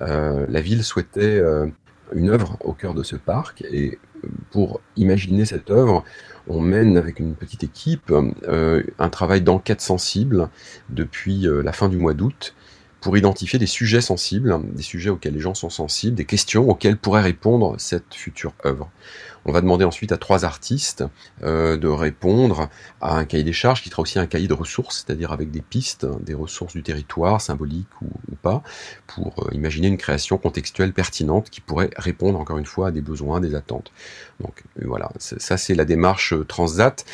Euh, 0.02 0.46
la 0.50 0.62
ville 0.62 0.84
souhaitait 0.84 1.40
euh, 1.40 1.68
une 2.14 2.30
œuvre 2.30 2.58
au 2.60 2.74
cœur 2.74 2.94
de 2.94 3.04
ce 3.04 3.16
parc 3.16 3.64
et 3.72 3.98
pour 4.52 4.82
imaginer 4.98 5.46
cette 5.46 5.72
œuvre, 5.72 6.04
on 6.48 6.60
mène 6.60 6.98
avec 6.98 7.20
une 7.20 7.36
petite 7.36 7.64
équipe 7.64 8.12
un 8.48 9.10
travail 9.10 9.42
d'enquête 9.42 9.82
sensible 9.82 10.50
depuis 10.90 11.48
la 11.48 11.72
fin 11.72 11.90
du 11.90 11.98
mois 11.98 12.16
d'août 12.16 12.56
pour 13.06 13.16
identifier 13.16 13.60
des 13.60 13.68
sujets 13.68 14.02
sensibles, 14.02 14.60
des 14.74 14.82
sujets 14.82 15.12
auxquels 15.12 15.36
les 15.36 15.40
gens 15.40 15.54
sont 15.54 15.70
sensibles, 15.70 16.16
des 16.16 16.26
questions 16.26 16.68
auxquelles 16.68 16.98
pourrait 16.98 17.22
répondre 17.22 17.76
cette 17.78 18.16
future 18.16 18.54
œuvre. 18.66 18.90
On 19.46 19.52
va 19.52 19.62
demander 19.62 19.86
ensuite 19.86 20.12
à 20.12 20.18
trois 20.18 20.44
artistes 20.44 21.04
euh, 21.44 21.78
de 21.78 21.88
répondre 21.88 22.68
à 23.02 23.16
un 23.16 23.26
cahier 23.26 23.44
des 23.44 23.54
charges 23.54 23.84
qui 23.84 23.90
sera 23.90 24.02
aussi 24.02 24.18
un 24.18 24.26
cahier 24.26 24.48
de 24.48 24.56
ressources, 24.56 25.06
c'est-à-dire 25.06 25.32
avec 25.32 25.52
des 25.52 25.62
pistes, 25.62 26.08
des 26.24 26.34
ressources 26.34 26.74
du 26.74 26.82
territoire, 26.82 27.42
symboliques 27.42 27.86
ou, 28.02 28.36
pas, 28.42 28.64
pour 29.06 29.36
euh, 29.38 29.54
imaginer 29.54 29.88
une 29.88 29.98
création 29.98 30.40
contextuelle 30.40 30.92
pertinente 30.92 31.52
qui 31.52 31.62
pourrait 31.62 31.92
répondre 31.98 32.40
encore 32.40 32.58
une 32.58 32.66
fois 32.66 32.88
à 32.88 32.92
des 32.92 33.02
besoins, 33.02 33.40
des 33.40 33.54
attentes. 33.54 33.92
Donc 34.40 34.64
euh, 34.82 34.86
voilà, 34.88 35.12
ça 35.20 35.58
c'est 35.58 35.76
la 35.76 35.86
démarche 35.86 36.34
Transat 36.48 37.06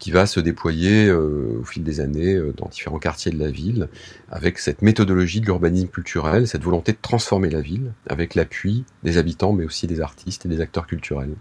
qui 0.00 0.10
va 0.10 0.26
se 0.26 0.40
déployer 0.40 1.12
au 1.12 1.62
fil 1.62 1.84
des 1.84 2.00
années 2.00 2.36
dans 2.56 2.66
différents 2.66 2.98
quartiers 2.98 3.30
de 3.30 3.38
la 3.38 3.50
ville, 3.50 3.88
avec 4.30 4.58
cette 4.58 4.82
méthodologie 4.82 5.40
de 5.40 5.46
l'urbanisme 5.46 5.88
culturel, 5.88 6.48
cette 6.48 6.64
volonté 6.64 6.92
de 6.92 6.98
transformer 7.00 7.50
la 7.50 7.60
ville, 7.60 7.92
avec 8.08 8.34
l'appui 8.34 8.84
des 9.04 9.18
habitants, 9.18 9.52
mais 9.52 9.64
aussi 9.64 9.86
des 9.86 10.00
artistes 10.00 10.46
et 10.46 10.48
des 10.48 10.60
acteurs 10.60 10.86
culturels. 10.86 11.34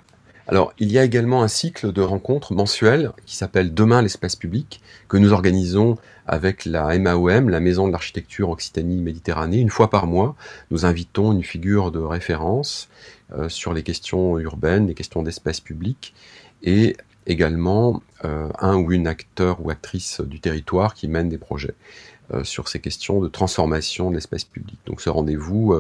Alors, 0.50 0.74
il 0.80 0.92
y 0.92 0.98
a 0.98 1.04
également 1.04 1.44
un 1.44 1.48
cycle 1.48 1.94
de 1.94 2.01
rencontres 2.01 2.54
mensuelles 2.54 3.12
qui 3.28 3.36
s'appelle 3.36 3.72
Demain 3.72 4.01
l'espace 4.01 4.36
public, 4.36 4.82
que 5.08 5.18
nous 5.18 5.32
organisons 5.32 5.96
avec 6.25 6.66
la 6.66 6.98
MAOM, 6.98 7.50
la 7.50 7.60
Maison 7.60 7.86
de 7.86 7.92
l'Architecture 7.92 8.50
Occitanie-Méditerranée. 8.50 9.60
Une 9.60 9.70
fois 9.70 9.92
par 9.92 10.08
mois, 10.08 10.36
nous 10.72 10.88
invitons 10.88 11.34
une 11.34 11.44
figure 11.44 11.92
de 11.92 12.00
référence 12.00 12.89
euh, 13.32 13.48
sur 13.48 13.74
les 13.74 13.84
questions 13.84 14.39
urbaines, 14.39 14.88
les 14.88 14.96
questions 14.96 15.22
d'espace 15.22 15.60
public, 15.60 16.16
et 16.63 16.98
également 17.29 18.01
euh, 18.25 18.50
un 18.59 18.75
ou 18.75 18.91
une 18.91 19.07
acteur 19.07 19.63
ou 19.63 19.69
actrice 19.69 20.21
du 20.21 20.39
territoire 20.39 20.93
qui 20.93 21.07
mène 21.07 21.29
des 21.29 21.38
projets 21.38 21.75
euh, 22.33 22.43
sur 22.43 22.67
ces 22.67 22.79
questions 22.79 23.21
de 23.21 23.27
transformation 23.27 24.09
de 24.09 24.15
l'espace 24.15 24.43
public. 24.43 24.77
Donc 24.86 25.01
ce 25.01 25.09
rendez-vous 25.09 25.74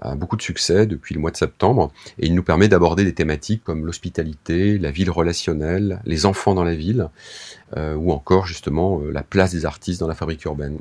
a 0.00 0.14
beaucoup 0.14 0.36
de 0.36 0.42
succès 0.42 0.86
depuis 0.86 1.14
le 1.14 1.20
mois 1.20 1.30
de 1.30 1.36
septembre 1.36 1.92
et 2.18 2.26
il 2.26 2.34
nous 2.34 2.42
permet 2.42 2.68
d'aborder 2.68 3.04
des 3.04 3.14
thématiques 3.14 3.62
comme 3.64 3.86
l'hospitalité, 3.86 4.78
la 4.78 4.90
ville 4.90 5.10
relationnelle, 5.10 6.00
les 6.04 6.26
enfants 6.26 6.54
dans 6.54 6.64
la 6.64 6.74
ville 6.74 7.08
euh, 7.76 7.94
ou 7.94 8.12
encore 8.12 8.46
justement 8.46 9.00
euh, 9.00 9.10
la 9.10 9.22
place 9.22 9.52
des 9.52 9.66
artistes 9.66 10.00
dans 10.00 10.08
la 10.08 10.14
fabrique 10.14 10.44
urbaine. 10.44 10.78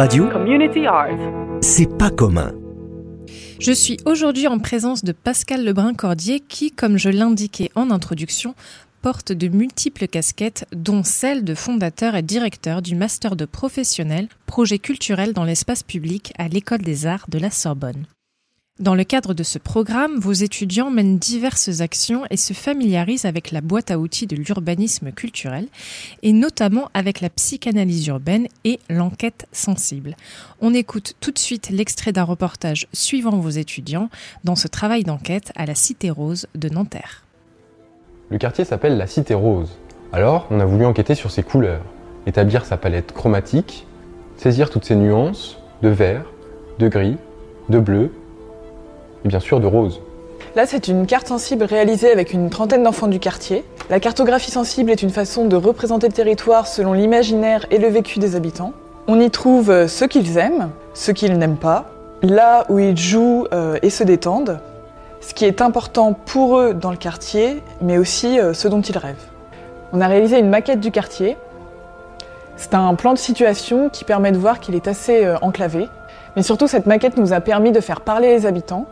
Euradio, 0.00 0.30
Community 0.30 0.86
Art. 0.86 1.60
C'est 1.60 1.98
pas 1.98 2.08
commun. 2.08 2.54
Je 3.60 3.70
suis 3.70 3.98
aujourd'hui 4.06 4.46
en 4.46 4.58
présence 4.58 5.04
de 5.04 5.12
Pascal 5.12 5.62
Lebrun-Cordier 5.62 6.40
qui, 6.40 6.70
comme 6.70 6.96
je 6.96 7.10
l'indiquais 7.10 7.70
en 7.74 7.90
introduction, 7.90 8.54
porte 9.02 9.32
de 9.32 9.48
multiples 9.48 10.08
casquettes, 10.08 10.64
dont 10.74 11.02
celle 11.02 11.44
de 11.44 11.54
fondateur 11.54 12.16
et 12.16 12.22
directeur 12.22 12.80
du 12.80 12.94
Master 12.94 13.36
de 13.36 13.44
professionnel, 13.44 14.28
projet 14.46 14.78
culturel 14.78 15.34
dans 15.34 15.44
l'espace 15.44 15.82
public 15.82 16.32
à 16.38 16.48
l'École 16.48 16.80
des 16.80 17.04
Arts 17.04 17.26
de 17.28 17.38
la 17.38 17.50
Sorbonne. 17.50 18.06
Dans 18.80 18.94
le 18.94 19.04
cadre 19.04 19.34
de 19.34 19.42
ce 19.42 19.58
programme, 19.58 20.18
vos 20.18 20.32
étudiants 20.32 20.90
mènent 20.90 21.18
diverses 21.18 21.82
actions 21.82 22.22
et 22.30 22.38
se 22.38 22.54
familiarisent 22.54 23.26
avec 23.26 23.50
la 23.50 23.60
boîte 23.60 23.90
à 23.90 23.98
outils 23.98 24.26
de 24.26 24.36
l'urbanisme 24.36 25.12
culturel, 25.12 25.66
et 26.22 26.32
notamment 26.32 26.88
avec 26.94 27.20
la 27.20 27.28
psychanalyse 27.28 28.06
urbaine 28.06 28.46
et 28.64 28.80
l'enquête 28.88 29.46
sensible. 29.52 30.16
On 30.62 30.72
écoute 30.72 31.12
tout 31.20 31.30
de 31.30 31.38
suite 31.38 31.68
l'extrait 31.68 32.12
d'un 32.12 32.24
reportage 32.24 32.86
suivant 32.94 33.36
vos 33.38 33.50
étudiants 33.50 34.08
dans 34.44 34.56
ce 34.56 34.66
travail 34.66 35.04
d'enquête 35.04 35.52
à 35.56 35.66
la 35.66 35.74
Cité 35.74 36.08
Rose 36.08 36.46
de 36.54 36.70
Nanterre. 36.70 37.24
Le 38.30 38.38
quartier 38.38 38.64
s'appelle 38.64 38.96
la 38.96 39.06
Cité 39.06 39.34
Rose. 39.34 39.76
Alors, 40.10 40.46
on 40.50 40.58
a 40.58 40.64
voulu 40.64 40.86
enquêter 40.86 41.14
sur 41.14 41.30
ses 41.30 41.42
couleurs, 41.42 41.84
établir 42.26 42.64
sa 42.64 42.78
palette 42.78 43.12
chromatique, 43.12 43.86
saisir 44.38 44.70
toutes 44.70 44.86
ses 44.86 44.96
nuances 44.96 45.58
de 45.82 45.90
vert, 45.90 46.24
de 46.78 46.88
gris, 46.88 47.18
de 47.68 47.78
bleu 47.78 48.10
et 49.24 49.28
bien 49.28 49.40
sûr 49.40 49.60
de 49.60 49.66
rose. 49.66 50.00
Là, 50.56 50.66
c'est 50.66 50.88
une 50.88 51.06
carte 51.06 51.28
sensible 51.28 51.64
réalisée 51.64 52.10
avec 52.10 52.32
une 52.32 52.50
trentaine 52.50 52.82
d'enfants 52.82 53.06
du 53.06 53.20
quartier. 53.20 53.64
La 53.88 54.00
cartographie 54.00 54.50
sensible 54.50 54.90
est 54.90 55.02
une 55.02 55.10
façon 55.10 55.46
de 55.46 55.54
représenter 55.54 56.08
le 56.08 56.12
territoire 56.12 56.66
selon 56.66 56.92
l'imaginaire 56.92 57.66
et 57.70 57.78
le 57.78 57.86
vécu 57.86 58.18
des 58.18 58.34
habitants. 58.34 58.72
On 59.06 59.20
y 59.20 59.30
trouve 59.30 59.70
euh, 59.70 59.86
ce 59.86 60.04
qu'ils 60.04 60.38
aiment, 60.38 60.70
ce 60.92 61.12
qu'ils 61.12 61.38
n'aiment 61.38 61.56
pas, 61.56 61.90
là 62.22 62.64
où 62.68 62.80
ils 62.80 62.96
jouent 62.96 63.46
euh, 63.52 63.78
et 63.82 63.90
se 63.90 64.02
détendent, 64.02 64.58
ce 65.20 65.34
qui 65.34 65.44
est 65.44 65.62
important 65.62 66.14
pour 66.14 66.58
eux 66.58 66.74
dans 66.74 66.90
le 66.90 66.96
quartier, 66.96 67.62
mais 67.80 67.96
aussi 67.96 68.40
euh, 68.40 68.52
ce 68.52 68.66
dont 68.66 68.80
ils 68.80 68.98
rêvent. 68.98 69.28
On 69.92 70.00
a 70.00 70.08
réalisé 70.08 70.38
une 70.40 70.50
maquette 70.50 70.80
du 70.80 70.90
quartier. 70.90 71.36
C'est 72.56 72.74
un 72.74 72.94
plan 72.96 73.12
de 73.12 73.18
situation 73.18 73.88
qui 73.88 74.04
permet 74.04 74.32
de 74.32 74.38
voir 74.38 74.58
qu'il 74.58 74.74
est 74.74 74.86
assez 74.86 75.26
enclavé. 75.40 75.88
Mais 76.36 76.42
surtout, 76.42 76.68
cette 76.68 76.86
maquette 76.86 77.16
nous 77.16 77.32
a 77.32 77.40
permis 77.40 77.72
de 77.72 77.80
faire 77.80 78.02
parler 78.02 78.28
les 78.28 78.44
habitants, 78.44 78.86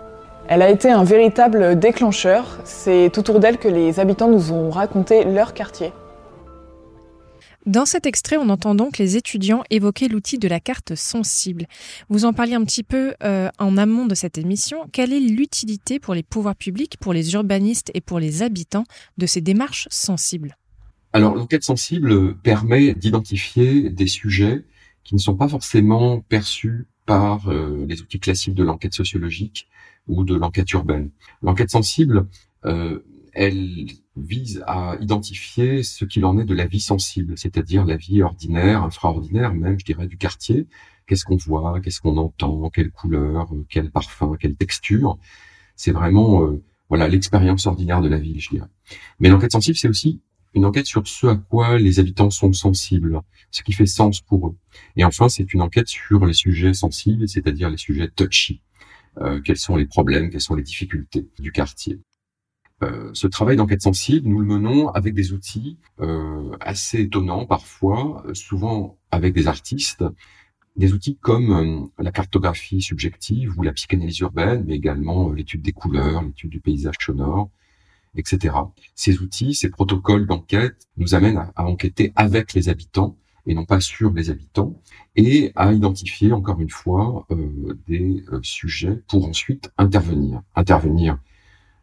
elle 0.48 0.62
a 0.62 0.70
été 0.70 0.90
un 0.90 1.04
véritable 1.04 1.78
déclencheur. 1.78 2.58
C'est 2.64 3.16
autour 3.18 3.38
d'elle 3.38 3.58
que 3.58 3.68
les 3.68 4.00
habitants 4.00 4.28
nous 4.28 4.50
ont 4.50 4.70
raconté 4.70 5.24
leur 5.24 5.52
quartier. 5.52 5.92
Dans 7.66 7.84
cet 7.84 8.06
extrait, 8.06 8.38
on 8.38 8.48
entend 8.48 8.74
donc 8.74 8.96
les 8.96 9.18
étudiants 9.18 9.62
évoquer 9.68 10.08
l'outil 10.08 10.38
de 10.38 10.48
la 10.48 10.58
carte 10.58 10.94
sensible. 10.94 11.66
Vous 12.08 12.24
en 12.24 12.32
parliez 12.32 12.54
un 12.54 12.64
petit 12.64 12.82
peu 12.82 13.12
euh, 13.22 13.50
en 13.58 13.76
amont 13.76 14.06
de 14.06 14.14
cette 14.14 14.38
émission. 14.38 14.86
Quelle 14.90 15.12
est 15.12 15.20
l'utilité 15.20 15.98
pour 15.98 16.14
les 16.14 16.22
pouvoirs 16.22 16.56
publics, 16.56 16.96
pour 16.98 17.12
les 17.12 17.34
urbanistes 17.34 17.90
et 17.92 18.00
pour 18.00 18.18
les 18.18 18.42
habitants 18.42 18.84
de 19.18 19.26
ces 19.26 19.42
démarches 19.42 19.86
sensibles? 19.90 20.56
Alors, 21.12 21.34
l'enquête 21.34 21.64
sensible 21.64 22.38
permet 22.38 22.94
d'identifier 22.94 23.90
des 23.90 24.06
sujets 24.06 24.64
qui 25.04 25.14
ne 25.14 25.20
sont 25.20 25.34
pas 25.34 25.48
forcément 25.48 26.20
perçus 26.20 26.86
par 27.04 27.50
euh, 27.50 27.84
les 27.86 28.00
outils 28.00 28.20
classiques 28.20 28.54
de 28.54 28.64
l'enquête 28.64 28.94
sociologique 28.94 29.68
ou 30.08 30.24
de 30.24 30.34
l'enquête 30.34 30.70
urbaine. 30.72 31.10
L'enquête 31.42 31.70
sensible, 31.70 32.26
euh, 32.64 33.00
elle 33.32 33.86
vise 34.16 34.64
à 34.66 34.96
identifier 35.00 35.82
ce 35.82 36.04
qu'il 36.04 36.24
en 36.24 36.38
est 36.38 36.44
de 36.44 36.54
la 36.54 36.66
vie 36.66 36.80
sensible, 36.80 37.34
c'est-à-dire 37.36 37.84
la 37.84 37.96
vie 37.96 38.22
ordinaire, 38.22 38.82
infraordinaire 38.82 39.54
même, 39.54 39.78
je 39.78 39.84
dirais, 39.84 40.08
du 40.08 40.16
quartier. 40.16 40.66
Qu'est-ce 41.06 41.24
qu'on 41.24 41.36
voit, 41.36 41.80
qu'est-ce 41.80 42.00
qu'on 42.00 42.16
entend, 42.16 42.68
quelle 42.70 42.90
couleur, 42.90 43.48
quel 43.68 43.90
parfum, 43.90 44.36
quelle 44.38 44.56
texture. 44.56 45.18
C'est 45.76 45.92
vraiment 45.92 46.42
euh, 46.42 46.62
voilà 46.88 47.08
l'expérience 47.08 47.66
ordinaire 47.66 48.00
de 48.00 48.08
la 48.08 48.18
ville, 48.18 48.40
je 48.40 48.50
dirais. 48.50 48.68
Mais 49.20 49.28
l'enquête 49.28 49.52
sensible, 49.52 49.76
c'est 49.76 49.88
aussi 49.88 50.20
une 50.54 50.64
enquête 50.64 50.86
sur 50.86 51.06
ce 51.06 51.26
à 51.26 51.36
quoi 51.36 51.78
les 51.78 52.00
habitants 52.00 52.30
sont 52.30 52.52
sensibles, 52.52 53.20
ce 53.50 53.62
qui 53.62 53.72
fait 53.72 53.86
sens 53.86 54.20
pour 54.20 54.48
eux. 54.48 54.56
Et 54.96 55.04
enfin, 55.04 55.28
c'est 55.28 55.52
une 55.52 55.62
enquête 55.62 55.88
sur 55.88 56.26
les 56.26 56.32
sujets 56.32 56.74
sensibles, 56.74 57.28
c'est-à-dire 57.28 57.70
les 57.70 57.76
sujets 57.76 58.08
touchy. 58.08 58.60
Euh, 59.20 59.40
quels 59.40 59.56
sont 59.56 59.76
les 59.76 59.86
problèmes, 59.86 60.30
quelles 60.30 60.40
sont 60.40 60.54
les 60.54 60.62
difficultés 60.62 61.28
du 61.38 61.50
quartier. 61.50 62.00
Euh, 62.82 63.10
ce 63.12 63.26
travail 63.26 63.56
d'enquête 63.56 63.82
sensible, 63.82 64.28
nous 64.28 64.38
le 64.38 64.46
menons 64.46 64.88
avec 64.90 65.14
des 65.14 65.32
outils 65.32 65.78
euh, 66.00 66.50
assez 66.60 67.00
étonnants 67.00 67.44
parfois, 67.44 68.24
souvent 68.34 68.98
avec 69.10 69.34
des 69.34 69.48
artistes, 69.48 70.04
des 70.76 70.92
outils 70.92 71.16
comme 71.16 71.90
la 71.98 72.12
cartographie 72.12 72.80
subjective 72.80 73.58
ou 73.58 73.64
la 73.64 73.72
psychanalyse 73.72 74.20
urbaine, 74.20 74.64
mais 74.64 74.76
également 74.76 75.32
l'étude 75.32 75.62
des 75.62 75.72
couleurs, 75.72 76.22
l'étude 76.22 76.50
du 76.50 76.60
paysage 76.60 76.94
sonore, 77.00 77.50
etc. 78.14 78.54
Ces 78.94 79.18
outils, 79.20 79.54
ces 79.54 79.70
protocoles 79.70 80.26
d'enquête 80.26 80.88
nous 80.96 81.16
amènent 81.16 81.50
à 81.56 81.64
enquêter 81.64 82.12
avec 82.14 82.52
les 82.54 82.68
habitants 82.68 83.16
et 83.48 83.54
non 83.54 83.64
pas 83.64 83.80
sur 83.80 84.12
les 84.12 84.30
habitants, 84.30 84.80
et 85.16 85.52
à 85.56 85.72
identifier 85.72 86.32
encore 86.32 86.60
une 86.60 86.68
fois 86.70 87.26
euh, 87.30 87.74
des 87.88 88.22
euh, 88.30 88.40
sujets 88.42 89.02
pour 89.08 89.26
ensuite 89.26 89.72
intervenir. 89.78 90.42
Intervenir 90.54 91.18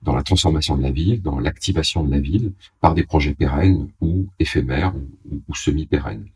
dans 0.04 0.15
la 0.15 0.21
transformation 0.21 0.78
de 0.78 0.84
la 0.84 0.91
ville, 0.91 1.23
dans 1.23 1.39
l'activation 1.39 2.04
de 2.04 2.12
la 2.12 2.19
ville, 2.19 2.54
par 2.80 2.93
des 2.93 3.04
projets 3.04 3.34
pérennes 3.34 3.89
ou 3.99 4.28
éphémères 4.39 4.93
ou, 5.32 5.56
semi-pérennes. 5.56 6.28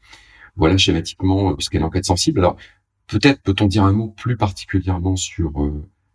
Voilà 0.56 0.78
schématiquement 0.78 1.52
euh, 1.52 1.56
ce 1.60 1.70
qu'est 1.70 1.80
l'enquête 1.80 2.06
sensible. 2.06 2.40
Alors, 2.40 2.58
peut-être 3.06 3.42
peut-on 3.44 3.68
dire 3.68 3.84
un 3.84 3.94
mot 3.94 4.10
plus 4.18 4.36
particulièrement 4.36 5.16
sur 5.16 5.52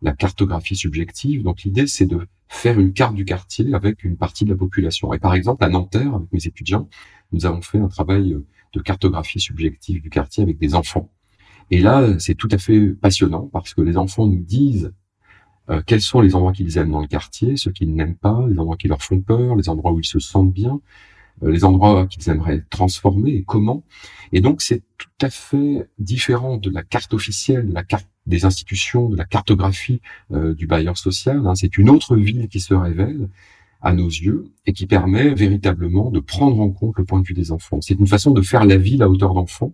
la 0.01 0.13
cartographie 0.13 0.75
subjective. 0.75 1.43
Donc 1.43 1.63
l'idée, 1.63 1.87
c'est 1.87 2.05
de 2.05 2.27
faire 2.49 2.79
une 2.79 2.91
carte 2.91 3.15
du 3.15 3.23
quartier 3.23 3.73
avec 3.73 4.03
une 4.03 4.17
partie 4.17 4.43
de 4.43 4.49
la 4.49 4.57
population. 4.57 5.13
Et 5.13 5.19
par 5.19 5.33
exemple, 5.33 5.63
à 5.63 5.69
Nanterre, 5.69 6.15
avec 6.15 6.31
mes 6.33 6.45
étudiants, 6.45 6.89
nous 7.31 7.45
avons 7.45 7.61
fait 7.61 7.79
un 7.79 7.87
travail 7.87 8.35
de 8.75 8.81
cartographie 8.81 9.39
subjective 9.39 10.01
du 10.01 10.09
quartier 10.09 10.43
avec 10.43 10.57
des 10.57 10.75
enfants. 10.75 11.09
Et 11.71 11.79
là, 11.79 12.19
c'est 12.19 12.35
tout 12.35 12.49
à 12.51 12.57
fait 12.57 12.89
passionnant 12.89 13.49
parce 13.51 13.73
que 13.73 13.81
les 13.81 13.97
enfants 13.97 14.27
nous 14.27 14.43
disent 14.43 14.93
euh, 15.69 15.81
quels 15.85 16.01
sont 16.01 16.21
les 16.21 16.35
endroits 16.35 16.53
qu'ils 16.53 16.77
aiment 16.77 16.91
dans 16.91 17.01
le 17.01 17.07
quartier, 17.07 17.57
ceux 17.57 17.71
qu'ils 17.71 17.95
n'aiment 17.95 18.17
pas, 18.17 18.45
les 18.47 18.59
endroits 18.59 18.77
qui 18.77 18.87
leur 18.87 19.01
font 19.01 19.19
peur, 19.19 19.55
les 19.55 19.69
endroits 19.69 19.91
où 19.91 19.99
ils 19.99 20.05
se 20.05 20.19
sentent 20.19 20.53
bien, 20.53 20.79
euh, 21.43 21.51
les 21.51 21.65
endroits 21.65 22.05
qu'ils 22.05 22.29
aimeraient 22.29 22.63
transformer 22.69 23.31
et 23.31 23.43
comment. 23.43 23.83
Et 24.31 24.41
donc, 24.41 24.61
c'est 24.61 24.83
tout 24.97 25.07
à 25.21 25.29
fait 25.29 25.89
différent 25.97 26.57
de 26.57 26.69
la 26.69 26.83
carte 26.83 27.13
officielle, 27.13 27.69
de 27.69 27.73
la 27.73 27.83
carte 27.83 28.07
des 28.27 28.45
institutions, 28.45 29.09
de 29.09 29.15
la 29.15 29.25
cartographie 29.25 30.01
euh, 30.31 30.53
du 30.53 30.67
bailleur 30.67 30.97
social. 30.97 31.45
Hein. 31.47 31.55
C'est 31.55 31.77
une 31.77 31.89
autre 31.89 32.15
ville 32.15 32.47
qui 32.47 32.59
se 32.59 32.73
révèle 32.73 33.29
à 33.81 33.93
nos 33.93 34.07
yeux 34.07 34.51
et 34.65 34.73
qui 34.73 34.87
permet 34.87 35.33
véritablement 35.33 36.09
de 36.09 36.19
prendre 36.19 36.59
en 36.59 36.69
compte 36.69 36.97
le 36.97 37.05
point 37.05 37.21
de 37.21 37.27
vue 37.27 37.33
des 37.33 37.51
enfants. 37.51 37.79
C'est 37.81 37.99
une 37.99 38.07
façon 38.07 38.31
de 38.31 38.41
faire 38.41 38.65
la 38.65 38.77
ville 38.77 39.03
à 39.03 39.09
hauteur 39.09 39.33
d'enfant, 39.33 39.73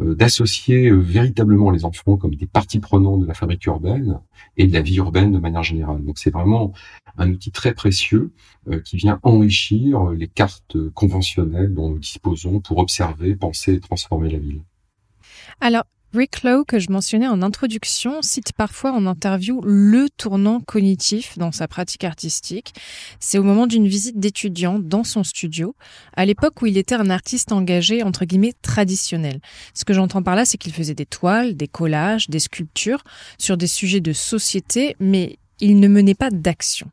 euh, 0.00 0.14
d'associer 0.14 0.88
euh, 0.88 0.96
véritablement 0.96 1.70
les 1.70 1.84
enfants 1.84 2.16
comme 2.16 2.34
des 2.36 2.46
parties 2.46 2.78
prenantes 2.78 3.22
de 3.22 3.26
la 3.26 3.34
fabrique 3.34 3.66
urbaine 3.66 4.20
et 4.56 4.66
de 4.68 4.72
la 4.72 4.82
vie 4.82 4.96
urbaine 4.96 5.32
de 5.32 5.38
manière 5.38 5.64
générale. 5.64 6.04
Donc 6.04 6.18
c'est 6.18 6.30
vraiment 6.30 6.72
un 7.18 7.30
outil 7.30 7.50
très 7.50 7.74
précieux 7.74 8.32
euh, 8.68 8.80
qui 8.80 8.96
vient 8.96 9.18
enrichir 9.24 10.10
les 10.10 10.28
cartes 10.28 10.76
conventionnelles 10.94 11.74
dont 11.74 11.90
nous 11.90 11.98
disposons 11.98 12.60
pour 12.60 12.78
observer, 12.78 13.34
penser 13.34 13.74
et 13.74 13.80
transformer 13.80 14.30
la 14.30 14.38
ville. 14.38 14.62
Alors, 15.60 15.84
Rick 16.12 16.42
Lowe, 16.42 16.64
que 16.64 16.80
je 16.80 16.90
mentionnais 16.90 17.28
en 17.28 17.40
introduction, 17.40 18.20
cite 18.20 18.52
parfois 18.52 18.90
en 18.90 19.06
interview 19.06 19.60
le 19.62 20.08
tournant 20.08 20.60
cognitif 20.60 21.38
dans 21.38 21.52
sa 21.52 21.68
pratique 21.68 22.02
artistique. 22.02 22.74
C'est 23.20 23.38
au 23.38 23.44
moment 23.44 23.68
d'une 23.68 23.86
visite 23.86 24.18
d'étudiant 24.18 24.80
dans 24.80 25.04
son 25.04 25.22
studio, 25.22 25.76
à 26.16 26.26
l'époque 26.26 26.62
où 26.62 26.66
il 26.66 26.78
était 26.78 26.96
un 26.96 27.10
artiste 27.10 27.52
engagé, 27.52 28.02
entre 28.02 28.24
guillemets, 28.24 28.54
traditionnel. 28.60 29.40
Ce 29.72 29.84
que 29.84 29.92
j'entends 29.92 30.24
par 30.24 30.34
là, 30.34 30.44
c'est 30.44 30.58
qu'il 30.58 30.72
faisait 30.72 30.94
des 30.94 31.06
toiles, 31.06 31.56
des 31.56 31.68
collages, 31.68 32.28
des 32.28 32.40
sculptures 32.40 33.04
sur 33.38 33.56
des 33.56 33.68
sujets 33.68 34.00
de 34.00 34.12
société, 34.12 34.96
mais 34.98 35.38
il 35.60 35.80
ne 35.80 35.88
menait 35.88 36.14
pas 36.14 36.30
d'action. 36.30 36.90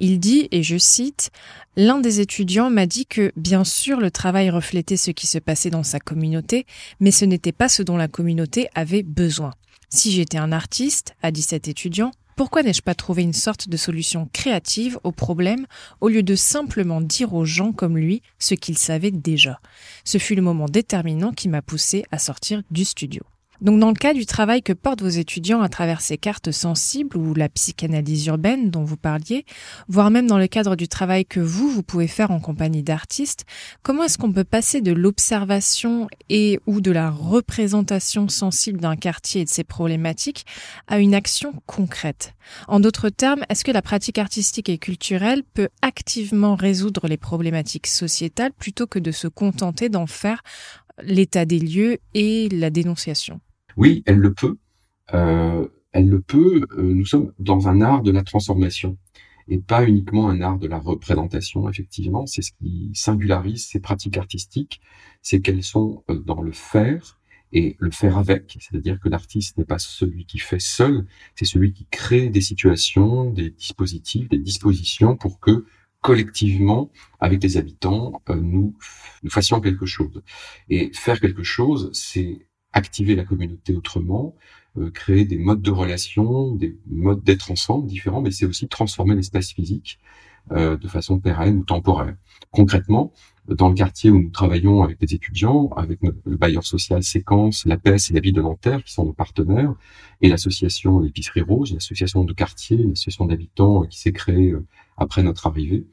Il 0.00 0.20
dit, 0.20 0.48
et 0.50 0.62
je 0.62 0.76
cite, 0.78 1.30
L'un 1.78 1.98
des 1.98 2.20
étudiants 2.20 2.70
m'a 2.70 2.86
dit 2.86 3.04
que, 3.04 3.32
bien 3.36 3.62
sûr, 3.62 4.00
le 4.00 4.10
travail 4.10 4.48
reflétait 4.48 4.96
ce 4.96 5.10
qui 5.10 5.26
se 5.26 5.36
passait 5.36 5.68
dans 5.68 5.82
sa 5.82 6.00
communauté, 6.00 6.64
mais 7.00 7.10
ce 7.10 7.26
n'était 7.26 7.52
pas 7.52 7.68
ce 7.68 7.82
dont 7.82 7.98
la 7.98 8.08
communauté 8.08 8.68
avait 8.74 9.02
besoin. 9.02 9.52
Si 9.90 10.10
j'étais 10.10 10.38
un 10.38 10.52
artiste, 10.52 11.14
a 11.22 11.30
dit 11.30 11.42
cet 11.42 11.68
étudiant, 11.68 12.12
pourquoi 12.34 12.62
n'ai-je 12.62 12.80
pas 12.80 12.94
trouvé 12.94 13.22
une 13.22 13.34
sorte 13.34 13.68
de 13.68 13.76
solution 13.76 14.26
créative 14.32 14.98
au 15.04 15.12
problème 15.12 15.66
au 16.00 16.08
lieu 16.08 16.22
de 16.22 16.34
simplement 16.34 17.02
dire 17.02 17.34
aux 17.34 17.44
gens 17.44 17.72
comme 17.72 17.98
lui 17.98 18.22
ce 18.38 18.54
qu'ils 18.54 18.78
savaient 18.78 19.10
déjà? 19.10 19.60
Ce 20.04 20.16
fut 20.16 20.34
le 20.34 20.42
moment 20.42 20.66
déterminant 20.66 21.32
qui 21.32 21.50
m'a 21.50 21.62
poussé 21.62 22.04
à 22.10 22.18
sortir 22.18 22.62
du 22.70 22.86
studio. 22.86 23.22
Donc 23.60 23.80
dans 23.80 23.88
le 23.88 23.94
cas 23.94 24.12
du 24.12 24.26
travail 24.26 24.62
que 24.62 24.72
portent 24.72 25.02
vos 25.02 25.08
étudiants 25.08 25.62
à 25.62 25.68
travers 25.68 26.00
ces 26.00 26.18
cartes 26.18 26.50
sensibles 26.50 27.16
ou 27.16 27.34
la 27.34 27.48
psychanalyse 27.48 28.26
urbaine 28.26 28.70
dont 28.70 28.84
vous 28.84 28.96
parliez, 28.96 29.44
voire 29.88 30.10
même 30.10 30.26
dans 30.26 30.38
le 30.38 30.46
cadre 30.46 30.76
du 30.76 30.88
travail 30.88 31.24
que 31.24 31.40
vous, 31.40 31.70
vous 31.70 31.82
pouvez 31.82 32.08
faire 32.08 32.30
en 32.30 32.40
compagnie 32.40 32.82
d'artistes, 32.82 33.44
comment 33.82 34.04
est-ce 34.04 34.18
qu'on 34.18 34.32
peut 34.32 34.44
passer 34.44 34.80
de 34.80 34.92
l'observation 34.92 36.08
et 36.28 36.60
ou 36.66 36.80
de 36.80 36.90
la 36.90 37.10
représentation 37.10 38.28
sensible 38.28 38.80
d'un 38.80 38.96
quartier 38.96 39.42
et 39.42 39.44
de 39.44 39.50
ses 39.50 39.64
problématiques 39.64 40.44
à 40.86 40.98
une 40.98 41.14
action 41.14 41.54
concrète? 41.66 42.34
En 42.68 42.80
d'autres 42.80 43.08
termes, 43.08 43.44
est-ce 43.48 43.64
que 43.64 43.72
la 43.72 43.82
pratique 43.82 44.18
artistique 44.18 44.68
et 44.68 44.78
culturelle 44.78 45.42
peut 45.42 45.68
activement 45.82 46.54
résoudre 46.54 47.08
les 47.08 47.16
problématiques 47.16 47.86
sociétales 47.86 48.52
plutôt 48.52 48.86
que 48.86 48.98
de 48.98 49.10
se 49.10 49.28
contenter 49.28 49.88
d'en 49.88 50.06
faire 50.06 50.42
l'état 51.02 51.44
des 51.44 51.58
lieux 51.58 51.98
et 52.14 52.48
la 52.50 52.70
dénonciation? 52.70 53.40
Oui, 53.76 54.02
elle 54.06 54.18
le 54.18 54.32
peut. 54.34 54.56
Euh, 55.14 55.68
elle 55.92 56.08
le 56.08 56.20
peut. 56.20 56.66
Euh, 56.78 56.82
nous 56.94 57.06
sommes 57.06 57.32
dans 57.38 57.68
un 57.68 57.80
art 57.80 58.02
de 58.02 58.10
la 58.10 58.22
transformation 58.22 58.98
et 59.48 59.58
pas 59.58 59.84
uniquement 59.86 60.28
un 60.28 60.40
art 60.40 60.58
de 60.58 60.66
la 60.66 60.78
représentation, 60.78 61.68
effectivement. 61.68 62.26
C'est 62.26 62.42
ce 62.42 62.52
qui 62.52 62.90
singularise 62.94 63.66
ces 63.66 63.80
pratiques 63.80 64.16
artistiques, 64.16 64.80
c'est 65.22 65.40
qu'elles 65.40 65.62
sont 65.62 66.04
euh, 66.10 66.18
dans 66.18 66.42
le 66.42 66.52
faire 66.52 67.20
et 67.52 67.76
le 67.78 67.90
faire 67.90 68.18
avec. 68.18 68.56
C'est-à-dire 68.60 68.98
que 69.00 69.08
l'artiste 69.08 69.56
n'est 69.56 69.64
pas 69.64 69.78
celui 69.78 70.26
qui 70.26 70.38
fait 70.38 70.60
seul, 70.60 71.06
c'est 71.36 71.44
celui 71.44 71.72
qui 71.72 71.86
crée 71.86 72.28
des 72.28 72.40
situations, 72.40 73.30
des 73.30 73.50
dispositifs, 73.50 74.28
des 74.28 74.38
dispositions 74.38 75.16
pour 75.16 75.38
que 75.38 75.64
collectivement, 76.00 76.90
avec 77.20 77.42
les 77.42 77.56
habitants, 77.56 78.22
euh, 78.28 78.36
nous, 78.36 78.76
nous 79.22 79.30
fassions 79.30 79.60
quelque 79.60 79.86
chose. 79.86 80.22
Et 80.68 80.90
faire 80.92 81.20
quelque 81.20 81.42
chose, 81.42 81.90
c'est 81.92 82.46
activer 82.76 83.16
la 83.16 83.24
communauté 83.24 83.74
autrement, 83.74 84.34
euh, 84.76 84.90
créer 84.90 85.24
des 85.24 85.38
modes 85.38 85.62
de 85.62 85.70
relation, 85.70 86.54
des 86.54 86.76
modes 86.86 87.24
d'être 87.24 87.50
ensemble 87.50 87.86
différents, 87.86 88.20
mais 88.20 88.30
c'est 88.30 88.44
aussi 88.44 88.68
transformer 88.68 89.14
l'espace 89.14 89.52
physique 89.52 89.98
euh, 90.52 90.76
de 90.76 90.86
façon 90.86 91.18
pérenne 91.18 91.56
ou 91.56 91.64
temporaire. 91.64 92.14
Concrètement, 92.50 93.14
dans 93.48 93.70
le 93.70 93.74
quartier 93.74 94.10
où 94.10 94.20
nous 94.20 94.28
travaillons 94.28 94.82
avec 94.82 95.00
des 95.00 95.14
étudiants, 95.14 95.70
avec 95.76 96.00
le 96.02 96.36
bailleur 96.36 96.64
social 96.64 97.02
Séquence, 97.02 97.64
la 97.64 97.78
PES 97.78 98.10
et 98.10 98.12
la 98.12 98.20
ville 98.20 98.34
de 98.34 98.42
Nanterre, 98.42 98.84
qui 98.84 98.92
sont 98.92 99.06
nos 99.06 99.14
partenaires, 99.14 99.72
et 100.20 100.28
l'association 100.28 101.00
L'épicerie 101.00 101.40
Rose, 101.40 101.70
une 101.70 101.78
association 101.78 102.24
de 102.24 102.34
quartier, 102.34 102.76
une 102.76 102.92
association 102.92 103.24
d'habitants 103.24 103.86
qui 103.86 103.98
s'est 103.98 104.12
créée 104.12 104.54
après 104.98 105.22
notre 105.22 105.46
arrivée. 105.46 105.86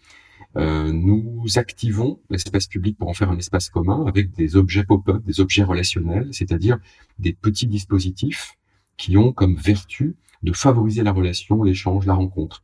Euh, 0.55 0.91
nous 0.91 1.45
activons 1.55 2.19
l'espace 2.29 2.67
public 2.67 2.97
pour 2.97 3.09
en 3.09 3.13
faire 3.13 3.31
un 3.31 3.37
espace 3.37 3.69
commun 3.69 4.05
avec 4.05 4.31
des 4.31 4.55
objets 4.55 4.83
pop-up, 4.83 5.23
des 5.23 5.39
objets 5.39 5.63
relationnels, 5.63 6.29
c'est-à-dire 6.31 6.77
des 7.17 7.33
petits 7.33 7.67
dispositifs 7.67 8.55
qui 8.97 9.17
ont 9.17 9.33
comme 9.33 9.55
vertu 9.55 10.15
de 10.43 10.51
favoriser 10.53 11.03
la 11.03 11.11
relation, 11.11 11.63
l'échange, 11.63 12.05
la 12.05 12.13
rencontre. 12.13 12.63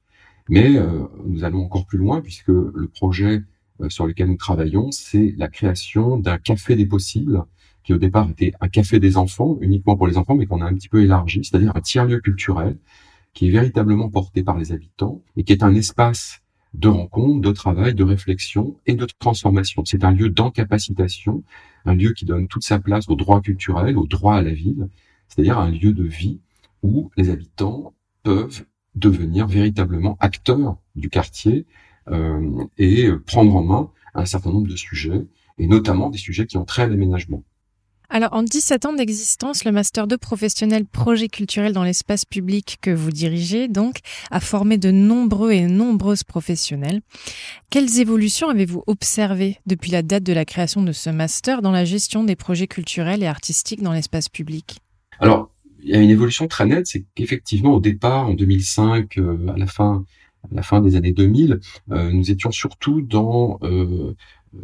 Mais 0.50 0.78
euh, 0.78 1.06
nous 1.26 1.44
allons 1.44 1.64
encore 1.64 1.86
plus 1.86 1.98
loin 1.98 2.22
puisque 2.22 2.50
le 2.50 2.88
projet 2.88 3.42
euh, 3.82 3.90
sur 3.90 4.06
lequel 4.06 4.28
nous 4.28 4.38
travaillons, 4.38 4.92
c'est 4.92 5.34
la 5.38 5.48
création 5.48 6.18
d'un 6.18 6.38
café 6.38 6.76
des 6.76 6.86
possibles 6.86 7.44
qui 7.84 7.94
au 7.94 7.98
départ 7.98 8.30
était 8.30 8.54
un 8.62 8.68
café 8.68 9.00
des 9.00 9.18
enfants, 9.18 9.58
uniquement 9.62 9.96
pour 9.96 10.06
les 10.06 10.18
enfants, 10.18 10.36
mais 10.36 10.46
qu'on 10.46 10.62
a 10.62 10.66
un 10.66 10.74
petit 10.74 10.90
peu 10.90 11.02
élargi, 11.02 11.44
c'est-à-dire 11.44 11.72
un 11.76 11.82
tiers-lieu 11.82 12.20
culturel 12.20 12.78
qui 13.34 13.48
est 13.48 13.52
véritablement 13.52 14.10
porté 14.10 14.44
par 14.44 14.58
les 14.58 14.72
habitants 14.72 15.24
et 15.38 15.44
qui 15.44 15.54
est 15.54 15.64
un 15.64 15.74
espace 15.74 16.42
de 16.74 16.88
rencontre, 16.88 17.42
de 17.42 17.52
travail, 17.52 17.96
de 17.96 18.04
réflexion 18.04 18.78
et 18.86 18.94
de 18.94 19.08
transformation. 19.20 19.84
C'est 19.86 20.04
un 20.04 20.12
lieu 20.12 20.30
d'encapacitation, 20.30 21.44
un 21.86 21.96
lieu 21.96 22.14
qui 22.14 22.26
donne 22.26 22.48
toute 22.48 22.64
sa 22.64 22.80
place 22.80 23.10
au 23.10 23.16
droit 23.16 23.42
culturel, 23.42 23.98
au 23.98 24.06
droit 24.06 24.36
à 24.36 24.42
la 24.42 24.52
ville, 24.52 24.88
c'est-à-dire 25.28 25.58
un 25.60 25.72
lieu 25.72 25.94
de 25.94 26.04
vie 26.04 26.40
où 26.84 27.12
les 27.18 27.30
habitants 27.30 27.94
peuvent 28.24 28.66
devenir 28.96 29.48
véritablement 29.48 30.18
acteurs 30.20 30.78
du 30.96 31.10
quartier 31.10 31.66
euh, 32.10 32.66
et 32.78 33.10
prendre 33.26 33.56
en 33.56 33.64
main 33.64 33.92
un 34.16 34.26
certain 34.26 34.52
nombre 34.52 34.68
de 34.68 34.76
sujets, 34.76 35.26
et 35.58 35.68
notamment 35.68 36.10
des 36.10 36.18
sujets 36.18 36.46
qui 36.46 36.58
ont 36.58 36.66
trait 36.66 36.84
à 36.84 36.88
l'aménagement. 36.88 37.44
Alors, 38.12 38.34
en 38.34 38.42
17 38.42 38.86
ans 38.86 38.94
d'existence, 38.94 39.66
le 39.66 39.72
Master 39.72 40.08
2 40.08 40.18
professionnel 40.18 40.86
projet 40.86 41.28
culturel 41.28 41.74
dans 41.74 41.84
l'espace 41.84 42.26
public 42.26 42.80
que 42.82 42.90
vous 42.90 43.12
dirigez, 43.12 43.68
donc, 43.68 44.00
a 44.32 44.40
formé 44.40 44.80
de 44.80 44.90
nombreux 44.90 45.52
et 45.52 45.68
nombreuses 45.68 46.24
professionnels. 46.24 47.02
Quelles 47.70 48.00
évolutions 48.00 48.50
avez-vous 48.50 48.84
observées 48.88 49.60
depuis 49.68 49.92
la 49.92 50.02
date 50.02 50.24
de 50.24 50.34
la 50.34 50.44
création 50.44 50.82
de 50.82 50.92
ce 50.92 51.12
Master 51.12 51.62
dans 51.62 51.72
la 51.72 51.86
gestion 51.86 52.24
des 52.24 52.36
projets 52.36 52.68
culturels 52.68 53.22
et 53.22 53.28
artistiques 53.28 53.84
dans 53.84 53.94
l'espace 53.94 54.28
public? 54.28 54.80
Alors, 55.20 55.52
il 55.84 55.90
y 55.90 55.96
a 55.96 56.00
une 56.00 56.10
évolution 56.10 56.48
très 56.48 56.66
nette, 56.66 56.88
c'est 56.88 57.06
qu'effectivement, 57.14 57.74
au 57.74 57.80
départ, 57.80 58.28
en 58.28 58.34
2005, 58.34 59.20
euh, 59.20 59.48
à 59.54 59.58
la 59.58 59.68
fin 59.68 60.04
à 60.44 60.56
la 60.56 60.62
fin 60.62 60.82
des 60.82 60.96
années 60.96 61.12
2000, 61.12 61.60
euh, 61.92 62.12
nous 62.12 62.32
étions 62.32 62.52
surtout 62.52 63.02
dans 63.02 63.60
euh, 63.64 64.16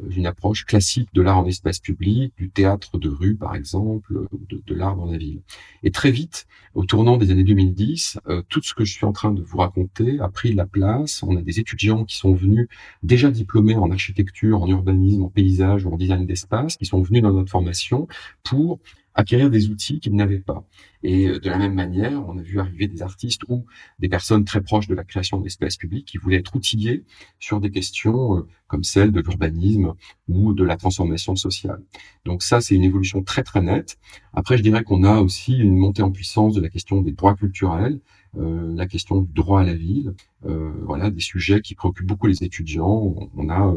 une 0.09 0.25
approche 0.25 0.65
classique 0.65 1.09
de 1.13 1.21
l'art 1.21 1.37
en 1.37 1.45
espace 1.45 1.79
public, 1.79 2.33
du 2.37 2.49
théâtre 2.49 2.97
de 2.97 3.09
rue 3.09 3.35
par 3.35 3.55
exemple, 3.55 4.27
de, 4.49 4.61
de 4.65 4.75
l'art 4.75 4.95
dans 4.95 5.05
la 5.05 5.17
ville. 5.17 5.41
Et 5.83 5.91
très 5.91 6.11
vite, 6.11 6.47
au 6.73 6.85
tournant 6.85 7.17
des 7.17 7.31
années 7.31 7.43
2010, 7.43 8.19
euh, 8.27 8.41
tout 8.49 8.61
ce 8.61 8.73
que 8.73 8.83
je 8.83 8.93
suis 8.93 9.05
en 9.05 9.11
train 9.11 9.31
de 9.31 9.41
vous 9.41 9.57
raconter 9.57 10.19
a 10.19 10.29
pris 10.29 10.53
la 10.53 10.65
place. 10.65 11.23
On 11.23 11.35
a 11.35 11.41
des 11.41 11.59
étudiants 11.59 12.05
qui 12.05 12.17
sont 12.17 12.33
venus 12.33 12.67
déjà 13.03 13.31
diplômés 13.31 13.75
en 13.75 13.91
architecture, 13.91 14.61
en 14.61 14.67
urbanisme, 14.67 15.23
en 15.23 15.29
paysage 15.29 15.85
ou 15.85 15.93
en 15.93 15.97
design 15.97 16.25
d'espace, 16.25 16.77
qui 16.77 16.85
sont 16.85 17.01
venus 17.01 17.21
dans 17.21 17.31
notre 17.31 17.51
formation 17.51 18.07
pour 18.43 18.79
acquérir 19.15 19.49
des 19.49 19.69
outils 19.69 19.99
qu'ils 19.99 20.15
n'avaient 20.15 20.39
pas. 20.39 20.67
Et 21.03 21.27
euh, 21.27 21.39
de 21.39 21.49
la 21.49 21.57
même 21.57 21.73
manière, 21.73 22.23
on 22.27 22.37
a 22.37 22.41
vu 22.41 22.59
arriver 22.59 22.87
des 22.87 23.01
artistes 23.01 23.41
ou 23.47 23.65
des 23.99 24.09
personnes 24.09 24.45
très 24.45 24.61
proches 24.61 24.87
de 24.87 24.95
la 24.95 25.03
création 25.03 25.39
d'espaces 25.39 25.77
publics 25.77 26.05
qui 26.05 26.17
voulaient 26.17 26.37
être 26.37 26.55
outillés 26.55 27.05
sur 27.39 27.59
des 27.59 27.71
questions 27.71 28.37
euh, 28.37 28.47
comme 28.67 28.83
celle 28.83 29.11
de 29.11 29.21
l'urbanisme 29.21 29.93
ou 30.27 30.53
de 30.53 30.63
la 30.63 30.75
transformation 30.75 31.35
sociale. 31.35 31.81
Donc 32.25 32.43
ça, 32.43 32.61
c'est 32.61 32.75
une 32.75 32.83
évolution 32.83 33.23
très 33.23 33.43
très 33.43 33.61
nette. 33.61 33.97
Après, 34.33 34.57
je 34.57 34.63
dirais 34.63 34.83
qu'on 34.83 35.03
a 35.03 35.19
aussi 35.19 35.57
une 35.57 35.77
montée 35.77 36.01
en 36.01 36.11
puissance 36.11 36.53
de 36.53 36.61
la 36.61 36.69
question 36.69 37.01
des 37.01 37.11
droits 37.11 37.35
culturels, 37.35 37.99
euh, 38.37 38.73
la 38.75 38.85
question 38.85 39.21
du 39.21 39.31
droit 39.31 39.61
à 39.61 39.63
la 39.63 39.75
ville, 39.75 40.13
euh, 40.45 40.73
voilà, 40.83 41.09
des 41.09 41.21
sujets 41.21 41.61
qui 41.61 41.73
préoccupent 41.73 42.07
beaucoup 42.07 42.27
les 42.27 42.43
étudiants. 42.43 43.15
On 43.35 43.49
a 43.49 43.73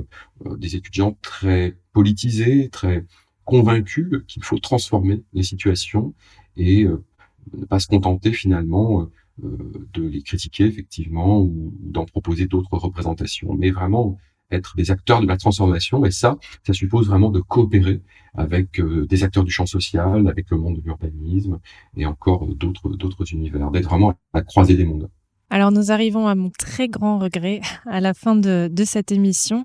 euh, 0.46 0.56
des 0.56 0.74
étudiants 0.74 1.16
très 1.22 1.76
politisés, 1.92 2.68
très 2.68 3.04
convaincu 3.48 4.10
qu'il 4.28 4.44
faut 4.44 4.58
transformer 4.58 5.22
les 5.32 5.42
situations 5.42 6.14
et 6.56 6.84
euh, 6.84 7.02
ne 7.56 7.64
pas 7.64 7.78
se 7.78 7.86
contenter 7.86 8.30
finalement 8.32 9.00
euh, 9.00 9.06
euh, 9.42 9.86
de 9.94 10.06
les 10.06 10.22
critiquer 10.22 10.64
effectivement 10.66 11.40
ou 11.40 11.72
d'en 11.80 12.04
proposer 12.04 12.46
d'autres 12.46 12.76
représentations, 12.76 13.54
mais 13.54 13.70
vraiment 13.70 14.18
être 14.50 14.76
des 14.76 14.90
acteurs 14.90 15.22
de 15.22 15.26
la 15.26 15.38
transformation. 15.38 16.04
Et 16.04 16.10
ça, 16.10 16.36
ça 16.66 16.74
suppose 16.74 17.08
vraiment 17.08 17.30
de 17.30 17.40
coopérer 17.40 18.02
avec 18.34 18.80
des 18.80 19.24
acteurs 19.24 19.44
du 19.44 19.50
champ 19.50 19.66
social, 19.66 20.28
avec 20.28 20.50
le 20.50 20.58
monde 20.58 20.76
de 20.76 20.82
l'urbanisme 20.82 21.58
et 21.96 22.06
encore 22.06 22.46
d'autres 22.46 22.90
d'autres 22.96 23.32
univers, 23.32 23.70
d'être 23.70 23.88
vraiment 23.88 24.10
à 24.10 24.16
la 24.34 24.42
croisée 24.42 24.76
des 24.76 24.84
mondes. 24.84 25.10
Alors 25.50 25.72
nous 25.72 25.90
arrivons 25.90 26.28
à 26.28 26.34
mon 26.34 26.50
très 26.50 26.88
grand 26.88 27.18
regret 27.18 27.60
à 27.86 28.00
la 28.00 28.12
fin 28.12 28.36
de, 28.36 28.70
cette 28.84 29.12
émission. 29.12 29.64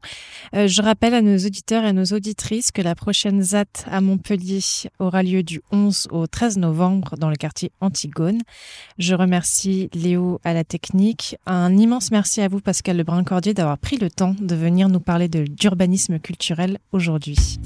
Euh, 0.55 0.67
je 0.67 0.81
rappelle 0.81 1.13
à 1.13 1.21
nos 1.21 1.37
auditeurs 1.37 1.83
et 1.83 1.87
à 1.87 1.93
nos 1.93 2.05
auditrices 2.05 2.71
que 2.71 2.81
la 2.81 2.95
prochaine 2.95 3.41
ZAT 3.41 3.65
à 3.85 4.01
Montpellier 4.01 4.61
aura 4.99 5.23
lieu 5.23 5.43
du 5.43 5.61
11 5.71 6.07
au 6.11 6.25
13 6.25 6.57
novembre 6.57 7.15
dans 7.17 7.29
le 7.29 7.35
quartier 7.35 7.71
Antigone. 7.81 8.39
Je 8.97 9.13
remercie 9.13 9.89
Léo 9.93 10.39
à 10.43 10.53
la 10.53 10.63
technique. 10.63 11.37
Un 11.45 11.75
immense 11.77 12.11
merci 12.11 12.41
à 12.41 12.47
vous 12.47 12.59
Pascal 12.59 12.97
Lebrun-Cordier 12.97 13.53
d'avoir 13.53 13.77
pris 13.77 13.97
le 13.97 14.09
temps 14.09 14.35
de 14.39 14.55
venir 14.55 14.89
nous 14.89 15.01
parler 15.01 15.27
d'urbanisme 15.27 16.19
culturel 16.19 16.79
aujourd'hui. 16.91 17.59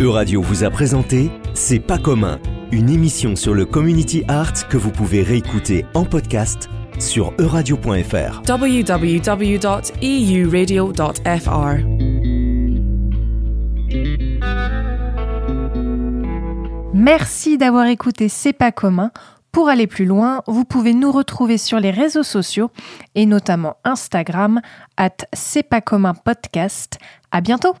Euradio 0.00 0.40
vous 0.40 0.64
a 0.64 0.70
présenté 0.70 1.30
C'est 1.52 1.78
pas 1.78 1.98
commun, 1.98 2.38
une 2.72 2.88
émission 2.88 3.36
sur 3.36 3.52
le 3.52 3.66
community 3.66 4.24
art 4.28 4.66
que 4.68 4.76
vous 4.78 4.90
pouvez 4.90 5.22
réécouter 5.22 5.84
en 5.92 6.04
podcast 6.04 6.70
sur 6.98 7.34
euradio.fr. 7.38 8.42
www.euradio.fr 8.48 9.80
Merci 16.94 17.56
d'avoir 17.58 17.86
écouté 17.86 18.28
C'est 18.28 18.52
pas 18.52 18.72
commun. 18.72 19.10
Pour 19.52 19.68
aller 19.68 19.86
plus 19.86 20.04
loin, 20.04 20.42
vous 20.46 20.64
pouvez 20.64 20.94
nous 20.94 21.10
retrouver 21.10 21.58
sur 21.58 21.80
les 21.80 21.90
réseaux 21.90 22.22
sociaux 22.22 22.70
et 23.14 23.26
notamment 23.26 23.76
Instagram 23.84 24.60
at 24.96 25.16
C'est 25.32 25.64
pas 25.64 25.80
commun 25.80 26.14
podcast. 26.14 26.98
À 27.32 27.40
bientôt! 27.40 27.74